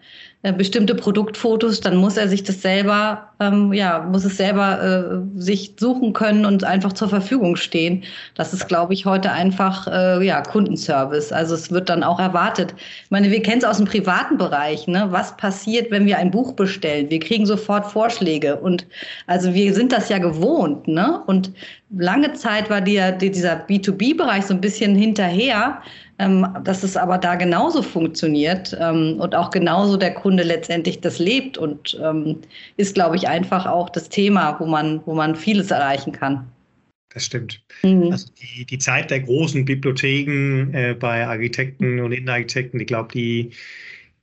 äh, 0.43 0.53
bestimmte 0.53 0.95
Produktfotos, 0.95 1.81
dann 1.81 1.97
muss 1.97 2.17
er 2.17 2.27
sich 2.27 2.43
das 2.43 2.63
selber, 2.63 3.29
ähm, 3.39 3.73
ja, 3.73 3.99
muss 3.99 4.25
es 4.25 4.37
selber 4.37 4.81
äh, 4.81 5.39
sich 5.39 5.75
suchen 5.79 6.13
können 6.13 6.45
und 6.45 6.63
einfach 6.63 6.93
zur 6.93 7.09
Verfügung 7.09 7.55
stehen. 7.55 8.03
Das 8.33 8.51
ist, 8.51 8.67
glaube 8.67 8.95
ich, 8.95 9.05
heute 9.05 9.31
einfach 9.31 9.85
äh, 9.85 10.25
ja 10.25 10.41
Kundenservice. 10.41 11.31
Also 11.31 11.53
es 11.53 11.69
wird 11.69 11.89
dann 11.89 12.01
auch 12.01 12.19
erwartet. 12.19 12.73
Ich 13.03 13.11
meine, 13.11 13.29
wir 13.29 13.43
kennen 13.43 13.59
es 13.59 13.63
aus 13.63 13.77
dem 13.77 13.85
privaten 13.85 14.39
Bereich. 14.39 14.87
Ne? 14.87 15.05
Was 15.11 15.37
passiert, 15.37 15.91
wenn 15.91 16.07
wir 16.07 16.17
ein 16.17 16.31
Buch 16.31 16.53
bestellen? 16.53 17.11
Wir 17.11 17.19
kriegen 17.19 17.45
sofort 17.45 17.85
Vorschläge 17.91 18.55
und 18.55 18.87
also 19.27 19.53
wir 19.53 19.75
sind 19.75 19.91
das 19.91 20.09
ja 20.09 20.17
gewohnt. 20.17 20.87
Ne? 20.87 21.21
Und 21.27 21.51
lange 21.95 22.33
Zeit 22.33 22.67
war 22.71 22.81
die, 22.81 22.99
dieser 23.19 23.63
B2B-Bereich 23.67 24.45
so 24.45 24.55
ein 24.55 24.61
bisschen 24.61 24.95
hinterher 24.95 25.83
dass 26.63 26.83
es 26.83 26.97
aber 26.97 27.17
da 27.17 27.35
genauso 27.35 27.81
funktioniert 27.81 28.77
ähm, 28.79 29.19
und 29.19 29.33
auch 29.33 29.49
genauso 29.49 29.97
der 29.97 30.13
Kunde 30.13 30.43
letztendlich 30.43 31.01
das 31.01 31.19
lebt 31.19 31.57
und 31.57 31.99
ähm, 32.03 32.37
ist, 32.77 32.93
glaube 32.93 33.15
ich, 33.15 33.27
einfach 33.27 33.65
auch 33.65 33.89
das 33.89 34.09
Thema, 34.09 34.55
wo 34.59 34.65
man, 34.65 35.01
wo 35.05 35.15
man 35.15 35.35
vieles 35.35 35.71
erreichen 35.71 36.11
kann. 36.11 36.47
Das 37.13 37.25
stimmt. 37.25 37.61
Mhm. 37.83 38.11
Also 38.11 38.27
die, 38.41 38.65
die 38.65 38.77
Zeit 38.77 39.11
der 39.11 39.21
großen 39.21 39.65
Bibliotheken 39.65 40.73
äh, 40.73 40.93
bei 40.93 41.25
Architekten 41.25 41.99
und 41.99 42.11
Innenarchitekten, 42.11 42.79
ich 42.79 42.87
glaube, 42.87 43.11
die, 43.13 43.51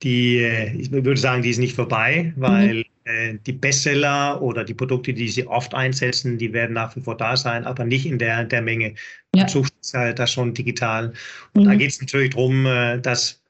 die, 0.01 0.37
äh, 0.37 0.75
ich 0.75 0.91
würde 0.91 1.17
sagen, 1.17 1.43
die 1.43 1.49
ist 1.49 1.59
nicht 1.59 1.75
vorbei, 1.75 2.33
weil 2.37 2.75
mhm. 2.75 2.83
Äh, 3.09 3.39
die 3.45 3.53
Bestseller 3.53 4.39
oder 4.41 4.63
die 4.63 4.75
Produkte, 4.75 5.13
die 5.13 5.29
sie 5.29 5.47
oft 5.47 5.73
einsetzen, 5.73 6.37
die 6.37 6.53
werden 6.53 6.73
nach 6.73 6.95
wie 6.95 7.01
vor 7.01 7.17
da 7.17 7.35
sein, 7.35 7.65
aber 7.65 7.83
nicht 7.83 8.05
in 8.05 8.19
der, 8.19 8.43
der 8.43 8.61
Menge. 8.61 8.93
Man 9.33 9.41
ja. 9.41 9.47
sucht 9.47 9.73
halt 9.93 10.19
das 10.19 10.31
schon 10.31 10.53
digital. 10.53 11.13
Und 11.53 11.63
mhm. 11.63 11.69
da 11.69 11.75
geht 11.75 11.89
es 11.89 12.01
natürlich 12.01 12.31
darum, 12.31 12.67
äh, 12.67 12.99
das 12.99 13.41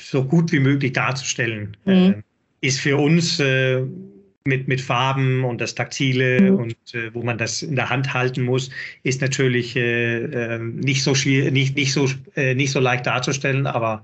so 0.00 0.24
gut 0.24 0.50
wie 0.50 0.58
möglich 0.58 0.94
darzustellen. 0.94 1.76
Mhm. 1.84 1.92
Äh, 1.92 2.22
ist 2.66 2.80
für 2.80 2.96
uns 2.96 3.38
mit, 3.38 4.68
mit 4.68 4.80
Farben 4.80 5.44
und 5.44 5.60
das 5.60 5.74
Taktile 5.74 6.40
mhm. 6.40 6.56
und 6.56 6.76
wo 7.12 7.22
man 7.22 7.36
das 7.36 7.60
in 7.60 7.76
der 7.76 7.90
Hand 7.90 8.14
halten 8.14 8.42
muss, 8.42 8.70
ist 9.02 9.20
natürlich 9.20 9.76
äh, 9.76 10.24
äh, 10.24 10.58
nicht 10.58 11.02
so 11.02 11.14
schwierig, 11.14 11.52
nicht, 11.52 11.76
nicht, 11.76 11.92
so, 11.92 12.08
nicht 12.34 12.72
so 12.72 12.80
leicht 12.80 13.04
darzustellen, 13.06 13.66
aber 13.66 14.02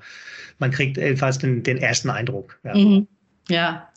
man 0.59 0.71
kriegt 0.73 0.99
jedenfalls 0.99 1.39
den, 1.39 1.63
den 1.63 1.79
ersten 1.79 2.11
Eindruck. 2.11 2.61
Ja. 2.65 2.77
Mhm. 2.77 3.09
ja. 3.49 3.90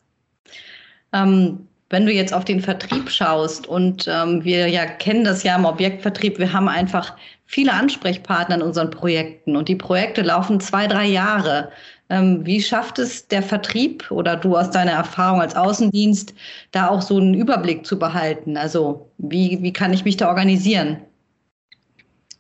Ähm, 1.14 1.68
wenn 1.90 2.08
du 2.08 2.12
jetzt 2.12 2.34
auf 2.34 2.44
den 2.44 2.60
Vertrieb 2.60 3.10
schaust 3.12 3.68
und 3.68 4.08
ähm, 4.10 4.44
wir 4.44 4.68
ja 4.68 4.86
kennen 4.86 5.24
das 5.24 5.44
ja 5.44 5.56
im 5.56 5.66
Objektvertrieb, 5.66 6.40
wir 6.40 6.52
haben 6.52 6.68
einfach 6.68 7.16
viele 7.46 7.72
Ansprechpartner 7.72 8.56
in 8.56 8.62
unseren 8.64 8.90
Projekten 8.90 9.56
und 9.56 9.70
die 9.70 9.76
Projekte 9.76 10.24
laufen 10.24 10.60
zwei, 10.60 10.88
drei 10.88 11.06
Jahre. 11.06 11.72
Ähm, 12.10 12.44
wie 12.46 12.62
schafft 12.62 12.98
es 12.98 13.28
der 13.28 13.44
Vertrieb 13.44 14.10
oder 14.10 14.36
du 14.36 14.58
aus 14.58 14.72
deiner 14.72 14.94
Erfahrung 14.94 15.40
als 15.40 15.56
Außendienst, 15.56 16.34
da 16.72 16.88
auch 16.88 17.02
so 17.02 17.18
einen 17.18 17.36
Überblick 17.36 17.86
zu 17.86 18.00
behalten? 18.00 18.58
Also 18.58 19.08
wie, 19.20 19.60
wie 19.62 19.72
kann 19.72 19.94
ich 19.94 20.04
mich 20.04 20.18
da 20.18 20.30
organisieren? 20.30 20.98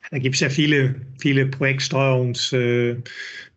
Da 0.10 0.18
gibt 0.18 0.36
es 0.36 0.42
ja 0.42 0.50
viele, 0.50 0.96
viele 1.20 1.46
Projektsteuerungstools, 1.46 2.54
äh, 2.54 2.96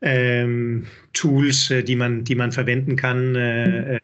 ähm, 0.03 0.87
äh, 1.23 1.83
die, 1.83 1.97
man, 1.97 2.25
die 2.25 2.35
man 2.35 2.53
verwenden 2.53 2.97
kann. 2.97 3.35
Äh. 3.35 3.97
Äh, 3.97 4.01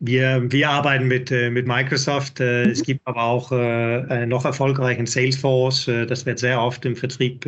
wir, 0.00 0.50
wir 0.50 0.68
arbeiten 0.68 1.06
mit, 1.06 1.30
äh, 1.30 1.50
mit 1.50 1.66
Microsoft. 1.66 2.40
Mhm. 2.40 2.70
Es 2.70 2.82
gibt 2.82 3.00
aber 3.04 3.22
auch 3.22 3.52
äh, 3.52 4.26
noch 4.26 4.44
erfolgreichen 4.44 5.06
Salesforce. 5.06 5.86
Das 6.08 6.26
wird 6.26 6.38
sehr 6.38 6.60
oft 6.60 6.84
im 6.84 6.96
Vertrieb 6.96 7.40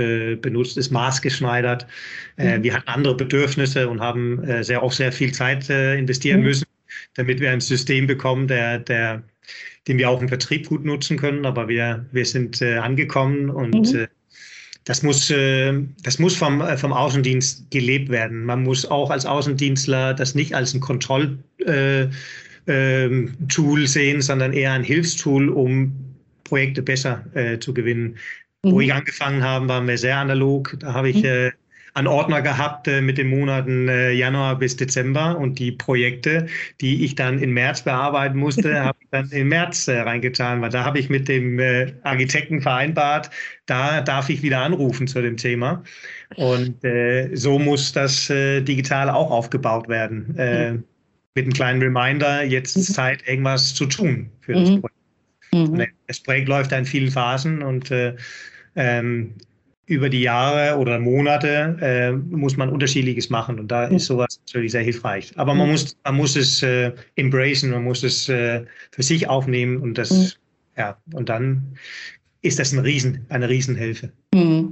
benutzt, 0.42 0.76
ist 0.76 0.90
maßgeschneidert. 0.90 1.86
Mhm. 2.36 2.62
Wir 2.62 2.74
hatten 2.74 2.88
andere 2.88 3.16
Bedürfnisse 3.16 3.88
und 3.88 4.00
haben 4.00 4.42
sehr 4.62 4.82
auch 4.82 4.92
sehr 4.92 5.12
viel 5.12 5.32
Zeit 5.32 5.68
investieren 5.68 6.40
mhm. 6.40 6.46
müssen, 6.46 6.66
damit 7.14 7.40
wir 7.40 7.50
ein 7.50 7.60
System 7.60 8.06
bekommen, 8.06 8.48
der, 8.48 8.78
der 8.78 9.22
den 9.86 9.98
wir 9.98 10.10
auch 10.10 10.20
im 10.20 10.28
Vertrieb 10.28 10.68
gut 10.68 10.84
nutzen 10.84 11.16
können. 11.16 11.46
Aber 11.46 11.68
wir, 11.68 12.06
wir 12.12 12.26
sind 12.26 12.60
äh, 12.62 12.78
angekommen 12.78 13.50
und 13.50 13.92
mhm. 13.92 14.06
Das 14.86 15.02
muss, 15.02 15.30
äh, 15.30 15.74
das 16.04 16.18
muss 16.20 16.36
vom, 16.36 16.60
äh, 16.60 16.76
vom 16.76 16.92
Außendienst 16.92 17.70
gelebt 17.70 18.08
werden. 18.08 18.44
Man 18.44 18.62
muss 18.62 18.86
auch 18.86 19.10
als 19.10 19.26
Außendienstler 19.26 20.14
das 20.14 20.36
nicht 20.36 20.54
als 20.54 20.74
ein 20.74 20.80
Kontrolltool 20.80 21.38
äh, 21.66 22.08
ähm, 22.68 23.34
sehen, 23.86 24.22
sondern 24.22 24.52
eher 24.52 24.72
ein 24.72 24.84
Hilfstool, 24.84 25.48
um 25.48 25.92
Projekte 26.44 26.80
besser 26.82 27.24
zu 27.58 27.74
gewinnen. 27.74 28.16
Mhm. 28.62 28.70
Wo 28.70 28.80
ich 28.80 28.92
angefangen 28.92 29.42
habe, 29.42 29.68
waren 29.68 29.88
wir 29.88 29.98
sehr 29.98 30.18
analog. 30.18 30.76
Da 30.78 30.92
habe 30.92 31.10
ich 31.10 31.22
mhm 31.22 31.50
einen 31.96 32.08
Ordner 32.08 32.42
gehabt 32.42 32.86
äh, 32.88 33.00
mit 33.00 33.16
den 33.16 33.28
Monaten 33.28 33.88
äh, 33.88 34.12
Januar 34.12 34.58
bis 34.58 34.76
Dezember 34.76 35.38
und 35.38 35.58
die 35.58 35.72
Projekte, 35.72 36.46
die 36.82 37.06
ich 37.06 37.14
dann 37.14 37.38
im 37.38 37.54
März 37.54 37.82
bearbeiten 37.82 38.38
musste, 38.38 38.78
habe 38.84 38.98
ich 39.00 39.08
dann 39.10 39.30
im 39.30 39.48
März 39.48 39.88
äh, 39.88 40.00
reingetan, 40.00 40.60
weil 40.60 40.68
da 40.68 40.84
habe 40.84 40.98
ich 40.98 41.08
mit 41.08 41.26
dem 41.26 41.58
äh, 41.58 41.94
Architekten 42.02 42.60
vereinbart, 42.60 43.30
da 43.64 44.02
darf 44.02 44.28
ich 44.28 44.42
wieder 44.42 44.60
anrufen 44.60 45.06
zu 45.06 45.22
dem 45.22 45.38
Thema. 45.38 45.82
Und 46.34 46.84
äh, 46.84 47.34
so 47.34 47.58
muss 47.58 47.92
das 47.92 48.28
äh, 48.28 48.60
digital 48.60 49.08
auch 49.08 49.30
aufgebaut 49.30 49.88
werden. 49.88 50.34
Mhm. 50.36 50.84
Mit 51.34 51.44
einem 51.44 51.52
kleinen 51.52 51.82
Reminder, 51.82 52.42
jetzt 52.42 52.76
ist 52.76 52.90
mhm. 52.90 52.94
Zeit, 52.94 53.26
irgendwas 53.26 53.74
zu 53.74 53.86
tun 53.86 54.30
für 54.40 54.52
das 54.52 54.70
mhm. 54.70 54.80
Projekt. 54.82 54.96
Mhm. 55.52 55.86
Das 56.08 56.20
Projekt 56.20 56.48
läuft 56.48 56.72
in 56.72 56.84
vielen 56.84 57.10
Phasen 57.10 57.62
und 57.62 57.90
äh, 57.90 58.16
ähm, 58.74 59.32
über 59.86 60.08
die 60.08 60.22
Jahre 60.22 60.78
oder 60.78 60.98
Monate 60.98 61.76
äh, 61.80 62.12
muss 62.12 62.56
man 62.56 62.68
unterschiedliches 62.68 63.30
machen 63.30 63.60
und 63.60 63.68
da 63.68 63.84
ist 63.84 64.06
sowas 64.06 64.40
natürlich 64.46 64.72
sehr 64.72 64.82
hilfreich. 64.82 65.32
Aber 65.36 65.54
man 65.54 65.70
muss, 65.70 65.96
man 66.04 66.16
muss 66.16 66.34
es 66.34 66.62
äh, 66.62 66.92
embracen, 67.14 67.70
man 67.70 67.84
muss 67.84 68.02
es 68.02 68.28
äh, 68.28 68.64
für 68.90 69.02
sich 69.02 69.28
aufnehmen 69.28 69.78
und 69.78 69.96
das, 69.96 70.10
mhm. 70.10 70.28
ja, 70.76 70.96
und 71.12 71.28
dann 71.28 71.76
ist 72.42 72.58
das 72.58 72.72
ein 72.72 72.80
Riesen, 72.80 73.24
eine 73.28 73.48
Riesenhilfe. 73.48 74.10
Mhm 74.34 74.65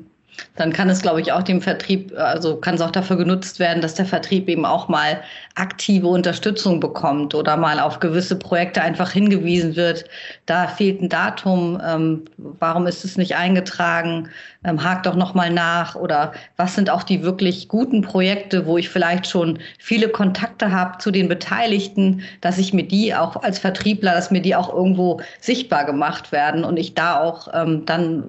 dann 0.56 0.72
kann 0.72 0.88
es, 0.88 1.02
glaube 1.02 1.20
ich, 1.20 1.32
auch 1.32 1.42
dem 1.42 1.60
Vertrieb, 1.60 2.12
also 2.16 2.56
kann 2.56 2.76
es 2.76 2.80
auch 2.80 2.90
dafür 2.90 3.16
genutzt 3.16 3.58
werden, 3.58 3.82
dass 3.82 3.94
der 3.94 4.06
Vertrieb 4.06 4.48
eben 4.48 4.64
auch 4.64 4.88
mal 4.88 5.20
aktive 5.56 6.06
Unterstützung 6.06 6.80
bekommt 6.80 7.34
oder 7.34 7.56
mal 7.56 7.80
auf 7.80 7.98
gewisse 8.00 8.36
Projekte 8.36 8.82
einfach 8.82 9.10
hingewiesen 9.10 9.74
wird. 9.74 10.04
Da 10.46 10.68
fehlt 10.68 11.02
ein 11.02 11.08
Datum. 11.08 11.80
Ähm, 11.84 12.24
warum 12.36 12.86
ist 12.86 13.04
es 13.04 13.16
nicht 13.16 13.36
eingetragen? 13.36 14.28
Ähm, 14.64 14.82
hakt 14.82 15.06
doch 15.06 15.16
noch 15.16 15.34
mal 15.34 15.50
nach. 15.50 15.96
Oder 15.96 16.32
was 16.56 16.74
sind 16.74 16.88
auch 16.88 17.02
die 17.02 17.22
wirklich 17.22 17.68
guten 17.68 18.02
Projekte, 18.02 18.66
wo 18.66 18.78
ich 18.78 18.88
vielleicht 18.88 19.26
schon 19.26 19.58
viele 19.78 20.08
Kontakte 20.08 20.70
habe 20.70 20.98
zu 20.98 21.10
den 21.10 21.28
Beteiligten, 21.28 22.22
dass 22.40 22.58
ich 22.58 22.72
mir 22.72 22.84
die 22.84 23.14
auch 23.14 23.42
als 23.42 23.58
Vertriebler, 23.58 24.14
dass 24.14 24.30
mir 24.30 24.42
die 24.42 24.54
auch 24.54 24.72
irgendwo 24.72 25.20
sichtbar 25.40 25.84
gemacht 25.84 26.30
werden 26.30 26.64
und 26.64 26.76
ich 26.76 26.94
da 26.94 27.20
auch 27.20 27.48
ähm, 27.52 27.84
dann 27.86 28.24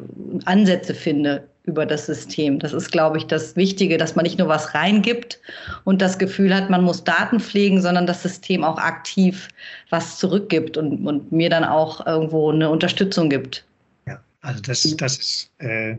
Ansätze 0.45 0.95
finde 0.95 1.47
über 1.65 1.86
das 1.86 2.05
System. 2.05 2.60
Das 2.60 2.74
ist, 2.74 2.91
glaube 2.91 3.17
ich, 3.17 3.27
das 3.27 3.55
Wichtige, 3.55 3.98
dass 3.98 4.15
man 4.15 4.24
nicht 4.24 4.38
nur 4.38 4.48
was 4.48 4.74
reingibt 4.74 5.39
und 5.84 6.01
das 6.01 6.17
Gefühl 6.17 6.53
hat, 6.53 6.69
man 6.69 6.84
muss 6.84 7.03
Daten 7.03 7.39
pflegen, 7.39 7.81
sondern 7.81 8.07
das 8.07 8.22
System 8.24 8.63
auch 8.63 8.77
aktiv 8.77 9.48
was 9.89 10.17
zurückgibt 10.17 10.77
und, 10.77 11.05
und 11.05 11.31
mir 11.31 11.50
dann 11.50 11.63
auch 11.63 12.05
irgendwo 12.05 12.51
eine 12.51 12.69
Unterstützung 12.69 13.29
gibt. 13.29 13.65
Ja, 14.07 14.19
also 14.41 14.62
das, 14.62 14.95
das 14.98 15.17
ist, 15.17 15.51
äh, 15.60 15.95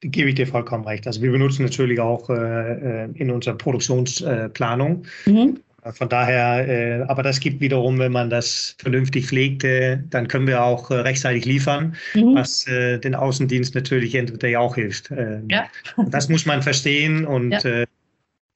gebe 0.00 0.28
ich 0.28 0.36
dir 0.36 0.46
vollkommen 0.46 0.84
recht. 0.84 1.06
Also 1.06 1.22
wir 1.22 1.32
benutzen 1.32 1.64
natürlich 1.64 2.00
auch 2.00 2.28
äh, 2.30 3.04
äh 3.04 3.08
in 3.14 3.30
unserer 3.30 3.56
Produktionsplanung 3.56 5.04
mhm. 5.26 5.60
Von 5.92 6.08
daher, 6.08 6.68
äh, 6.68 7.02
aber 7.08 7.22
das 7.22 7.40
gibt 7.40 7.60
wiederum, 7.60 7.98
wenn 7.98 8.12
man 8.12 8.30
das 8.30 8.76
vernünftig 8.78 9.26
pflegt, 9.26 9.64
äh, 9.64 9.98
dann 10.10 10.28
können 10.28 10.46
wir 10.46 10.62
auch 10.62 10.90
äh, 10.90 10.94
rechtzeitig 10.94 11.44
liefern, 11.44 11.94
mhm. 12.14 12.34
was 12.34 12.66
äh, 12.66 12.98
den 12.98 13.14
Außendienst 13.14 13.74
natürlich 13.74 14.14
entweder 14.14 14.60
auch 14.60 14.74
hilft. 14.74 15.10
Ähm, 15.10 15.48
ja. 15.50 15.66
Das 16.08 16.28
muss 16.28 16.46
man 16.46 16.62
verstehen 16.62 17.24
und 17.26 17.52
ja. 17.52 17.60
Äh, 17.64 17.86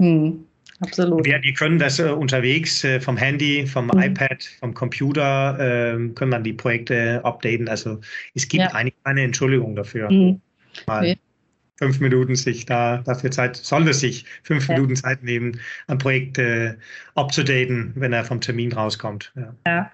mhm. 0.00 0.44
Absolut. 0.80 1.24
Wir, 1.24 1.40
wir, 1.40 1.54
können 1.54 1.78
das 1.78 2.00
äh, 2.00 2.08
unterwegs 2.08 2.84
vom 3.00 3.16
Handy, 3.16 3.64
vom 3.68 3.86
mhm. 3.86 4.02
iPad, 4.02 4.42
vom 4.58 4.74
Computer, 4.74 5.56
ähm, 5.60 6.12
können 6.16 6.32
man 6.32 6.42
die 6.42 6.52
Projekte 6.52 7.20
updaten. 7.24 7.68
Also 7.68 8.00
es 8.34 8.48
gibt 8.48 8.64
ja. 8.64 8.74
eigentlich 8.74 8.96
keine 9.04 9.22
Entschuldigung 9.22 9.76
dafür. 9.76 10.10
Mhm. 10.10 10.40
Mal. 10.86 11.16
Fünf 11.76 12.00
Minuten 12.00 12.36
sich 12.36 12.66
da 12.66 12.98
dafür 12.98 13.30
Zeit, 13.30 13.56
soll 13.56 13.86
er 13.86 13.94
sich 13.94 14.24
fünf 14.42 14.68
ja. 14.68 14.74
Minuten 14.74 14.96
Zeit 14.96 15.22
nehmen, 15.22 15.60
ein 15.88 15.98
Projekt 15.98 16.38
äh, 16.38 16.76
abzudaten, 17.14 17.92
wenn 17.96 18.12
er 18.12 18.24
vom 18.24 18.40
Termin 18.40 18.72
rauskommt. 18.72 19.32
Ja. 19.34 19.54
ja. 19.66 19.92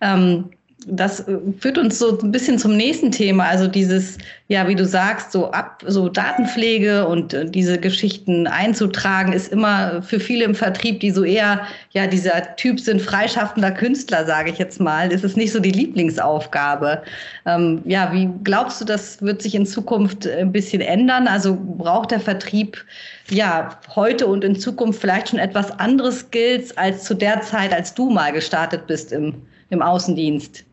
Ähm, 0.00 0.50
das 0.86 1.20
äh, 1.20 1.38
führt 1.58 1.78
uns 1.78 1.98
so 1.98 2.18
ein 2.18 2.32
bisschen 2.32 2.58
zum 2.58 2.76
nächsten 2.76 3.10
Thema, 3.10 3.44
also 3.44 3.66
dieses, 3.66 4.16
ja, 4.48 4.66
wie 4.66 4.74
du 4.74 4.86
sagst, 4.86 5.32
so 5.32 5.50
ab, 5.50 5.82
so 5.86 6.08
Datenpflege 6.08 7.06
und 7.06 7.34
äh, 7.34 7.44
diese 7.44 7.78
Geschichten 7.78 8.46
einzutragen, 8.46 9.32
ist 9.32 9.52
immer 9.52 10.02
für 10.02 10.20
viele 10.20 10.44
im 10.44 10.54
Vertrieb, 10.54 11.00
die 11.00 11.10
so 11.10 11.24
eher, 11.24 11.60
ja, 11.90 12.06
dieser 12.06 12.56
Typ 12.56 12.80
sind 12.80 13.02
freischaffender 13.02 13.70
Künstler, 13.70 14.24
sage 14.24 14.50
ich 14.50 14.58
jetzt 14.58 14.80
mal, 14.80 15.12
ist 15.12 15.24
es 15.24 15.36
nicht 15.36 15.52
so 15.52 15.60
die 15.60 15.70
Lieblingsaufgabe. 15.70 17.02
Ähm, 17.46 17.82
ja, 17.84 18.12
wie 18.12 18.30
glaubst 18.42 18.80
du, 18.80 18.84
das 18.84 19.20
wird 19.20 19.42
sich 19.42 19.54
in 19.54 19.66
Zukunft 19.66 20.26
ein 20.26 20.52
bisschen 20.52 20.80
ändern? 20.80 21.28
Also 21.28 21.58
braucht 21.76 22.10
der 22.10 22.20
Vertrieb 22.20 22.82
ja 23.30 23.78
heute 23.94 24.26
und 24.26 24.44
in 24.44 24.58
Zukunft 24.58 25.00
vielleicht 25.00 25.28
schon 25.28 25.38
etwas 25.38 25.70
anderes 25.78 26.20
Skills 26.20 26.76
als 26.76 27.04
zu 27.04 27.14
der 27.14 27.42
Zeit, 27.42 27.72
als 27.72 27.94
du 27.94 28.10
mal 28.10 28.32
gestartet 28.32 28.86
bist 28.86 29.12
im 29.12 29.34
im 29.70 29.82
Außendienst? 29.82 30.64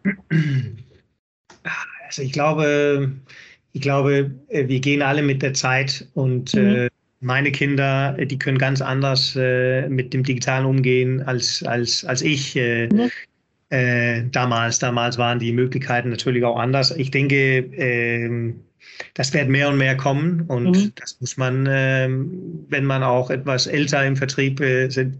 Also 2.06 2.22
ich 2.22 2.32
glaube, 2.32 3.12
ich 3.74 3.82
glaube, 3.82 4.32
äh, 4.50 4.68
wir 4.68 4.80
gehen 4.80 5.02
alle 5.02 5.22
mit 5.22 5.42
der 5.42 5.54
Zeit 5.54 6.08
und 6.14 6.54
mhm. 6.54 6.76
äh, 6.76 6.90
meine 7.20 7.52
Kinder, 7.52 8.14
die 8.14 8.38
können 8.38 8.58
ganz 8.58 8.82
anders 8.82 9.36
äh, 9.36 9.88
mit 9.90 10.14
dem 10.14 10.24
Digitalen 10.24 10.66
umgehen 10.66 11.22
als, 11.24 11.64
als, 11.64 12.06
als 12.06 12.22
ich. 12.22 12.56
Äh, 12.56 12.88
mhm. 12.88 13.12
Äh, 13.70 14.24
damals, 14.32 14.80
damals 14.80 15.18
waren 15.18 15.40
die 15.40 15.52
Möglichkeiten 15.52 16.10
natürlich 16.10 16.44
auch 16.46 16.58
anders. 16.58 16.92
Ich 16.92 17.12
denke, 17.12 17.58
ähm, 17.76 18.62
das 19.14 19.34
wird 19.34 19.50
mehr 19.50 19.70
und 19.70 19.78
mehr 19.78 19.98
kommen 19.98 20.42
und 20.48 20.72
mhm. 20.72 20.92
das 20.96 21.20
muss 21.20 21.36
man, 21.36 21.68
ähm, 21.70 22.66
wenn 22.70 22.86
man 22.86 23.04
auch 23.04 23.30
etwas 23.30 23.68
älter 23.68 24.06
im 24.06 24.16
Vertrieb 24.16 24.62
äh, 24.62 24.90
sind, 24.90 25.18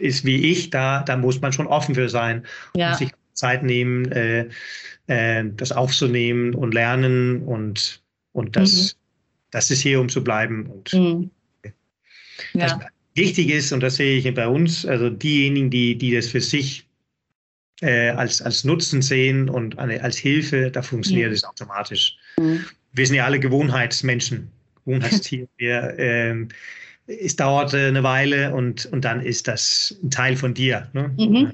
ist 0.00 0.24
wie 0.24 0.50
ich, 0.50 0.70
da, 0.70 1.02
da 1.02 1.16
muss 1.16 1.40
man 1.40 1.52
schon 1.52 1.66
offen 1.66 1.94
für 1.94 2.08
sein 2.08 2.46
ja. 2.74 2.90
und 2.90 2.98
sich 2.98 3.10
Zeit 3.34 3.62
nehmen, 3.62 4.10
äh, 4.12 4.48
äh, 5.06 5.44
das 5.56 5.72
aufzunehmen 5.72 6.54
und 6.54 6.74
lernen 6.74 7.42
und, 7.42 8.02
und 8.32 8.56
das, 8.56 8.94
mhm. 8.94 8.98
das 9.52 9.70
ist 9.70 9.80
hier, 9.80 10.00
um 10.00 10.08
zu 10.08 10.22
bleiben. 10.22 10.66
Und 10.66 10.92
mhm. 10.92 11.30
ja. 12.52 12.80
wichtig 13.14 13.50
ist, 13.50 13.72
und 13.72 13.80
das 13.80 13.96
sehe 13.96 14.18
ich 14.18 14.34
bei 14.34 14.48
uns, 14.48 14.84
also 14.84 15.08
diejenigen, 15.08 15.70
die, 15.70 15.96
die 15.96 16.14
das 16.14 16.26
für 16.26 16.40
sich 16.40 16.86
äh, 17.80 18.10
als, 18.10 18.42
als 18.42 18.64
Nutzen 18.64 19.02
sehen 19.02 19.48
und 19.48 19.78
eine, 19.78 20.02
als 20.02 20.18
Hilfe, 20.18 20.70
da 20.70 20.82
funktioniert 20.82 21.30
mhm. 21.30 21.34
es 21.34 21.44
automatisch. 21.44 22.16
Mhm. 22.36 22.64
Wir 22.92 23.06
sind 23.06 23.16
ja 23.16 23.24
alle 23.24 23.38
Gewohnheitsmenschen, 23.38 24.50
Gewohnheitstiere. 24.84 25.48
Wir, 25.58 25.94
ähm, 25.98 26.48
es 27.08 27.36
dauert 27.36 27.74
eine 27.74 28.02
Weile 28.02 28.54
und, 28.54 28.86
und 28.86 29.04
dann 29.04 29.20
ist 29.20 29.48
das 29.48 29.98
ein 30.02 30.10
Teil 30.10 30.36
von 30.36 30.54
dir, 30.54 30.88
ne? 30.92 31.12
mhm. 31.18 31.52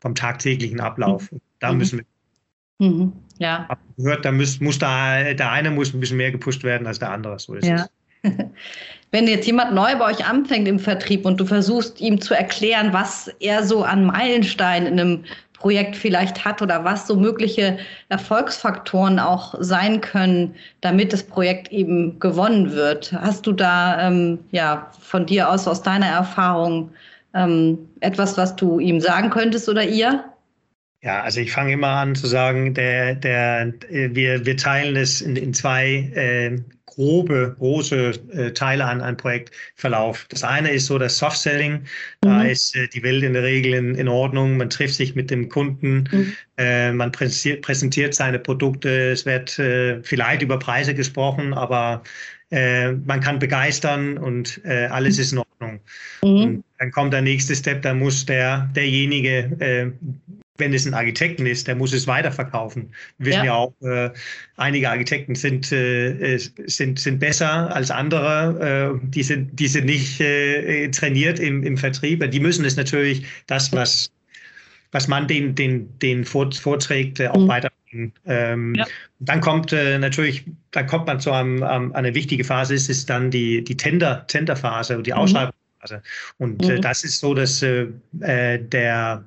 vom 0.00 0.14
tagtäglichen 0.14 0.80
Ablauf. 0.80 1.30
Mhm. 1.30 1.40
Da 1.58 1.72
mhm. 1.72 1.78
müssen 1.78 1.98
wir. 1.98 2.86
Mhm. 2.88 3.12
Ja. 3.38 3.68
Gehört, 3.96 4.24
da 4.24 4.32
muss, 4.32 4.60
muss 4.60 4.78
da, 4.78 5.34
der 5.34 5.50
eine 5.50 5.70
muss 5.70 5.92
ein 5.92 6.00
bisschen 6.00 6.16
mehr 6.16 6.30
gepusht 6.30 6.62
werden 6.62 6.86
als 6.86 6.98
der 6.98 7.10
andere. 7.10 7.38
So 7.38 7.54
ist 7.54 7.66
ja. 7.66 7.86
es. 8.22 8.32
Wenn 9.16 9.28
jetzt 9.28 9.46
jemand 9.46 9.72
neu 9.72 9.96
bei 9.96 10.10
euch 10.10 10.26
anfängt 10.26 10.68
im 10.68 10.78
Vertrieb 10.78 11.24
und 11.24 11.40
du 11.40 11.46
versuchst 11.46 12.02
ihm 12.02 12.20
zu 12.20 12.34
erklären, 12.34 12.92
was 12.92 13.28
er 13.40 13.64
so 13.64 13.82
an 13.82 14.04
Meilensteinen 14.04 14.86
in 14.86 15.00
einem 15.00 15.24
Projekt 15.54 15.96
vielleicht 15.96 16.44
hat 16.44 16.60
oder 16.60 16.84
was 16.84 17.06
so 17.06 17.16
mögliche 17.16 17.78
Erfolgsfaktoren 18.10 19.18
auch 19.18 19.54
sein 19.58 20.02
können, 20.02 20.54
damit 20.82 21.14
das 21.14 21.22
Projekt 21.22 21.72
eben 21.72 22.20
gewonnen 22.20 22.72
wird. 22.72 23.10
Hast 23.10 23.46
du 23.46 23.52
da 23.52 24.06
ähm, 24.06 24.38
ja 24.50 24.90
von 25.00 25.24
dir 25.24 25.48
aus, 25.48 25.66
aus 25.66 25.80
deiner 25.80 26.08
Erfahrung, 26.08 26.90
ähm, 27.32 27.78
etwas, 28.00 28.36
was 28.36 28.54
du 28.54 28.80
ihm 28.80 29.00
sagen 29.00 29.30
könntest 29.30 29.66
oder 29.70 29.82
ihr? 29.82 30.24
Ja, 31.02 31.22
also 31.22 31.40
ich 31.40 31.52
fange 31.52 31.72
immer 31.72 31.88
an 31.88 32.14
zu 32.14 32.26
sagen, 32.26 32.74
der, 32.74 33.14
der, 33.14 33.72
wir, 33.90 34.44
wir 34.44 34.56
teilen 34.56 34.96
es 34.96 35.20
in, 35.20 35.36
in 35.36 35.54
zwei 35.54 36.10
äh, 36.14 36.58
grobe, 36.96 37.54
große 37.58 38.12
äh, 38.32 38.52
Teile 38.52 38.86
an 38.86 39.00
einem 39.00 39.16
Projektverlauf. 39.16 40.26
Das 40.30 40.42
eine 40.42 40.70
ist 40.70 40.86
so 40.86 40.98
das 40.98 41.18
Soft-Selling. 41.18 41.82
Da 42.22 42.42
mhm. 42.42 42.46
ist 42.46 42.74
äh, 42.74 42.88
die 42.88 43.02
Welt 43.02 43.22
in 43.22 43.34
der 43.34 43.42
Regel 43.42 43.74
in, 43.74 43.94
in, 43.94 44.08
Ordnung. 44.08 44.56
Man 44.56 44.70
trifft 44.70 44.94
sich 44.94 45.14
mit 45.14 45.30
dem 45.30 45.48
Kunden, 45.48 46.08
mhm. 46.10 46.32
äh, 46.56 46.92
man 46.92 47.12
präsentiert, 47.12 47.62
präsentiert, 47.62 48.14
seine 48.14 48.38
Produkte. 48.38 49.10
Es 49.10 49.26
wird 49.26 49.58
äh, 49.58 50.02
vielleicht 50.02 50.42
über 50.42 50.58
Preise 50.58 50.94
gesprochen, 50.94 51.52
aber 51.52 52.02
äh, 52.50 52.92
man 52.92 53.20
kann 53.20 53.38
begeistern 53.38 54.16
und 54.16 54.60
äh, 54.64 54.86
alles 54.86 55.18
ist 55.18 55.32
in 55.32 55.38
Ordnung. 55.38 55.80
Mhm. 56.22 56.64
dann 56.78 56.90
kommt 56.90 57.12
der 57.12 57.22
nächste 57.22 57.54
Step, 57.54 57.82
da 57.82 57.94
muss 57.94 58.24
der, 58.26 58.70
derjenige 58.74 59.94
wenn 60.58 60.72
es 60.72 60.86
ein 60.86 60.94
Architekten 60.94 61.46
ist, 61.46 61.66
der 61.66 61.74
muss 61.74 61.92
es 61.92 62.06
weiterverkaufen. 62.06 62.90
Wir 63.18 63.26
wissen 63.26 63.38
ja, 63.38 63.44
ja 63.44 63.54
auch, 63.54 63.74
äh, 63.82 64.10
einige 64.56 64.90
Architekten 64.90 65.34
sind, 65.34 65.70
äh, 65.72 66.38
sind, 66.66 66.98
sind 66.98 67.18
besser 67.18 67.74
als 67.74 67.90
andere. 67.90 68.94
Äh, 68.94 69.08
die, 69.08 69.22
sind, 69.22 69.58
die 69.58 69.68
sind 69.68 69.86
nicht 69.86 70.20
äh, 70.20 70.88
trainiert 70.90 71.38
im, 71.38 71.62
im 71.62 71.76
Vertrieb. 71.76 72.28
Die 72.30 72.40
müssen 72.40 72.64
es 72.64 72.76
natürlich, 72.76 73.24
das, 73.46 73.72
was, 73.72 74.10
was 74.92 75.08
man 75.08 75.28
den, 75.28 75.54
den, 75.54 75.98
den 75.98 76.24
vorträgt, 76.24 77.20
äh, 77.20 77.28
auch 77.28 77.40
mhm. 77.40 77.48
weiterbringen. 77.48 78.12
Ähm, 78.26 78.74
ja. 78.74 78.86
Dann 79.20 79.40
kommt 79.40 79.72
äh, 79.72 79.98
natürlich, 79.98 80.44
dann 80.72 80.86
kommt 80.86 81.06
man 81.06 81.20
zu 81.20 81.32
einem, 81.32 81.62
um, 81.62 81.94
eine 81.94 82.14
wichtige 82.14 82.44
Phase, 82.44 82.74
ist, 82.74 82.88
ist 82.88 83.08
dann 83.10 83.30
die, 83.30 83.62
die 83.62 83.76
Tender, 83.76 84.26
Tenderphase, 84.26 85.02
die 85.02 85.12
mhm. 85.12 85.18
Ausschreibungsphase. 85.18 86.02
Und 86.38 86.66
mhm. 86.66 86.80
das 86.80 87.04
ist 87.04 87.20
so, 87.20 87.34
dass 87.34 87.60
der 87.60 89.24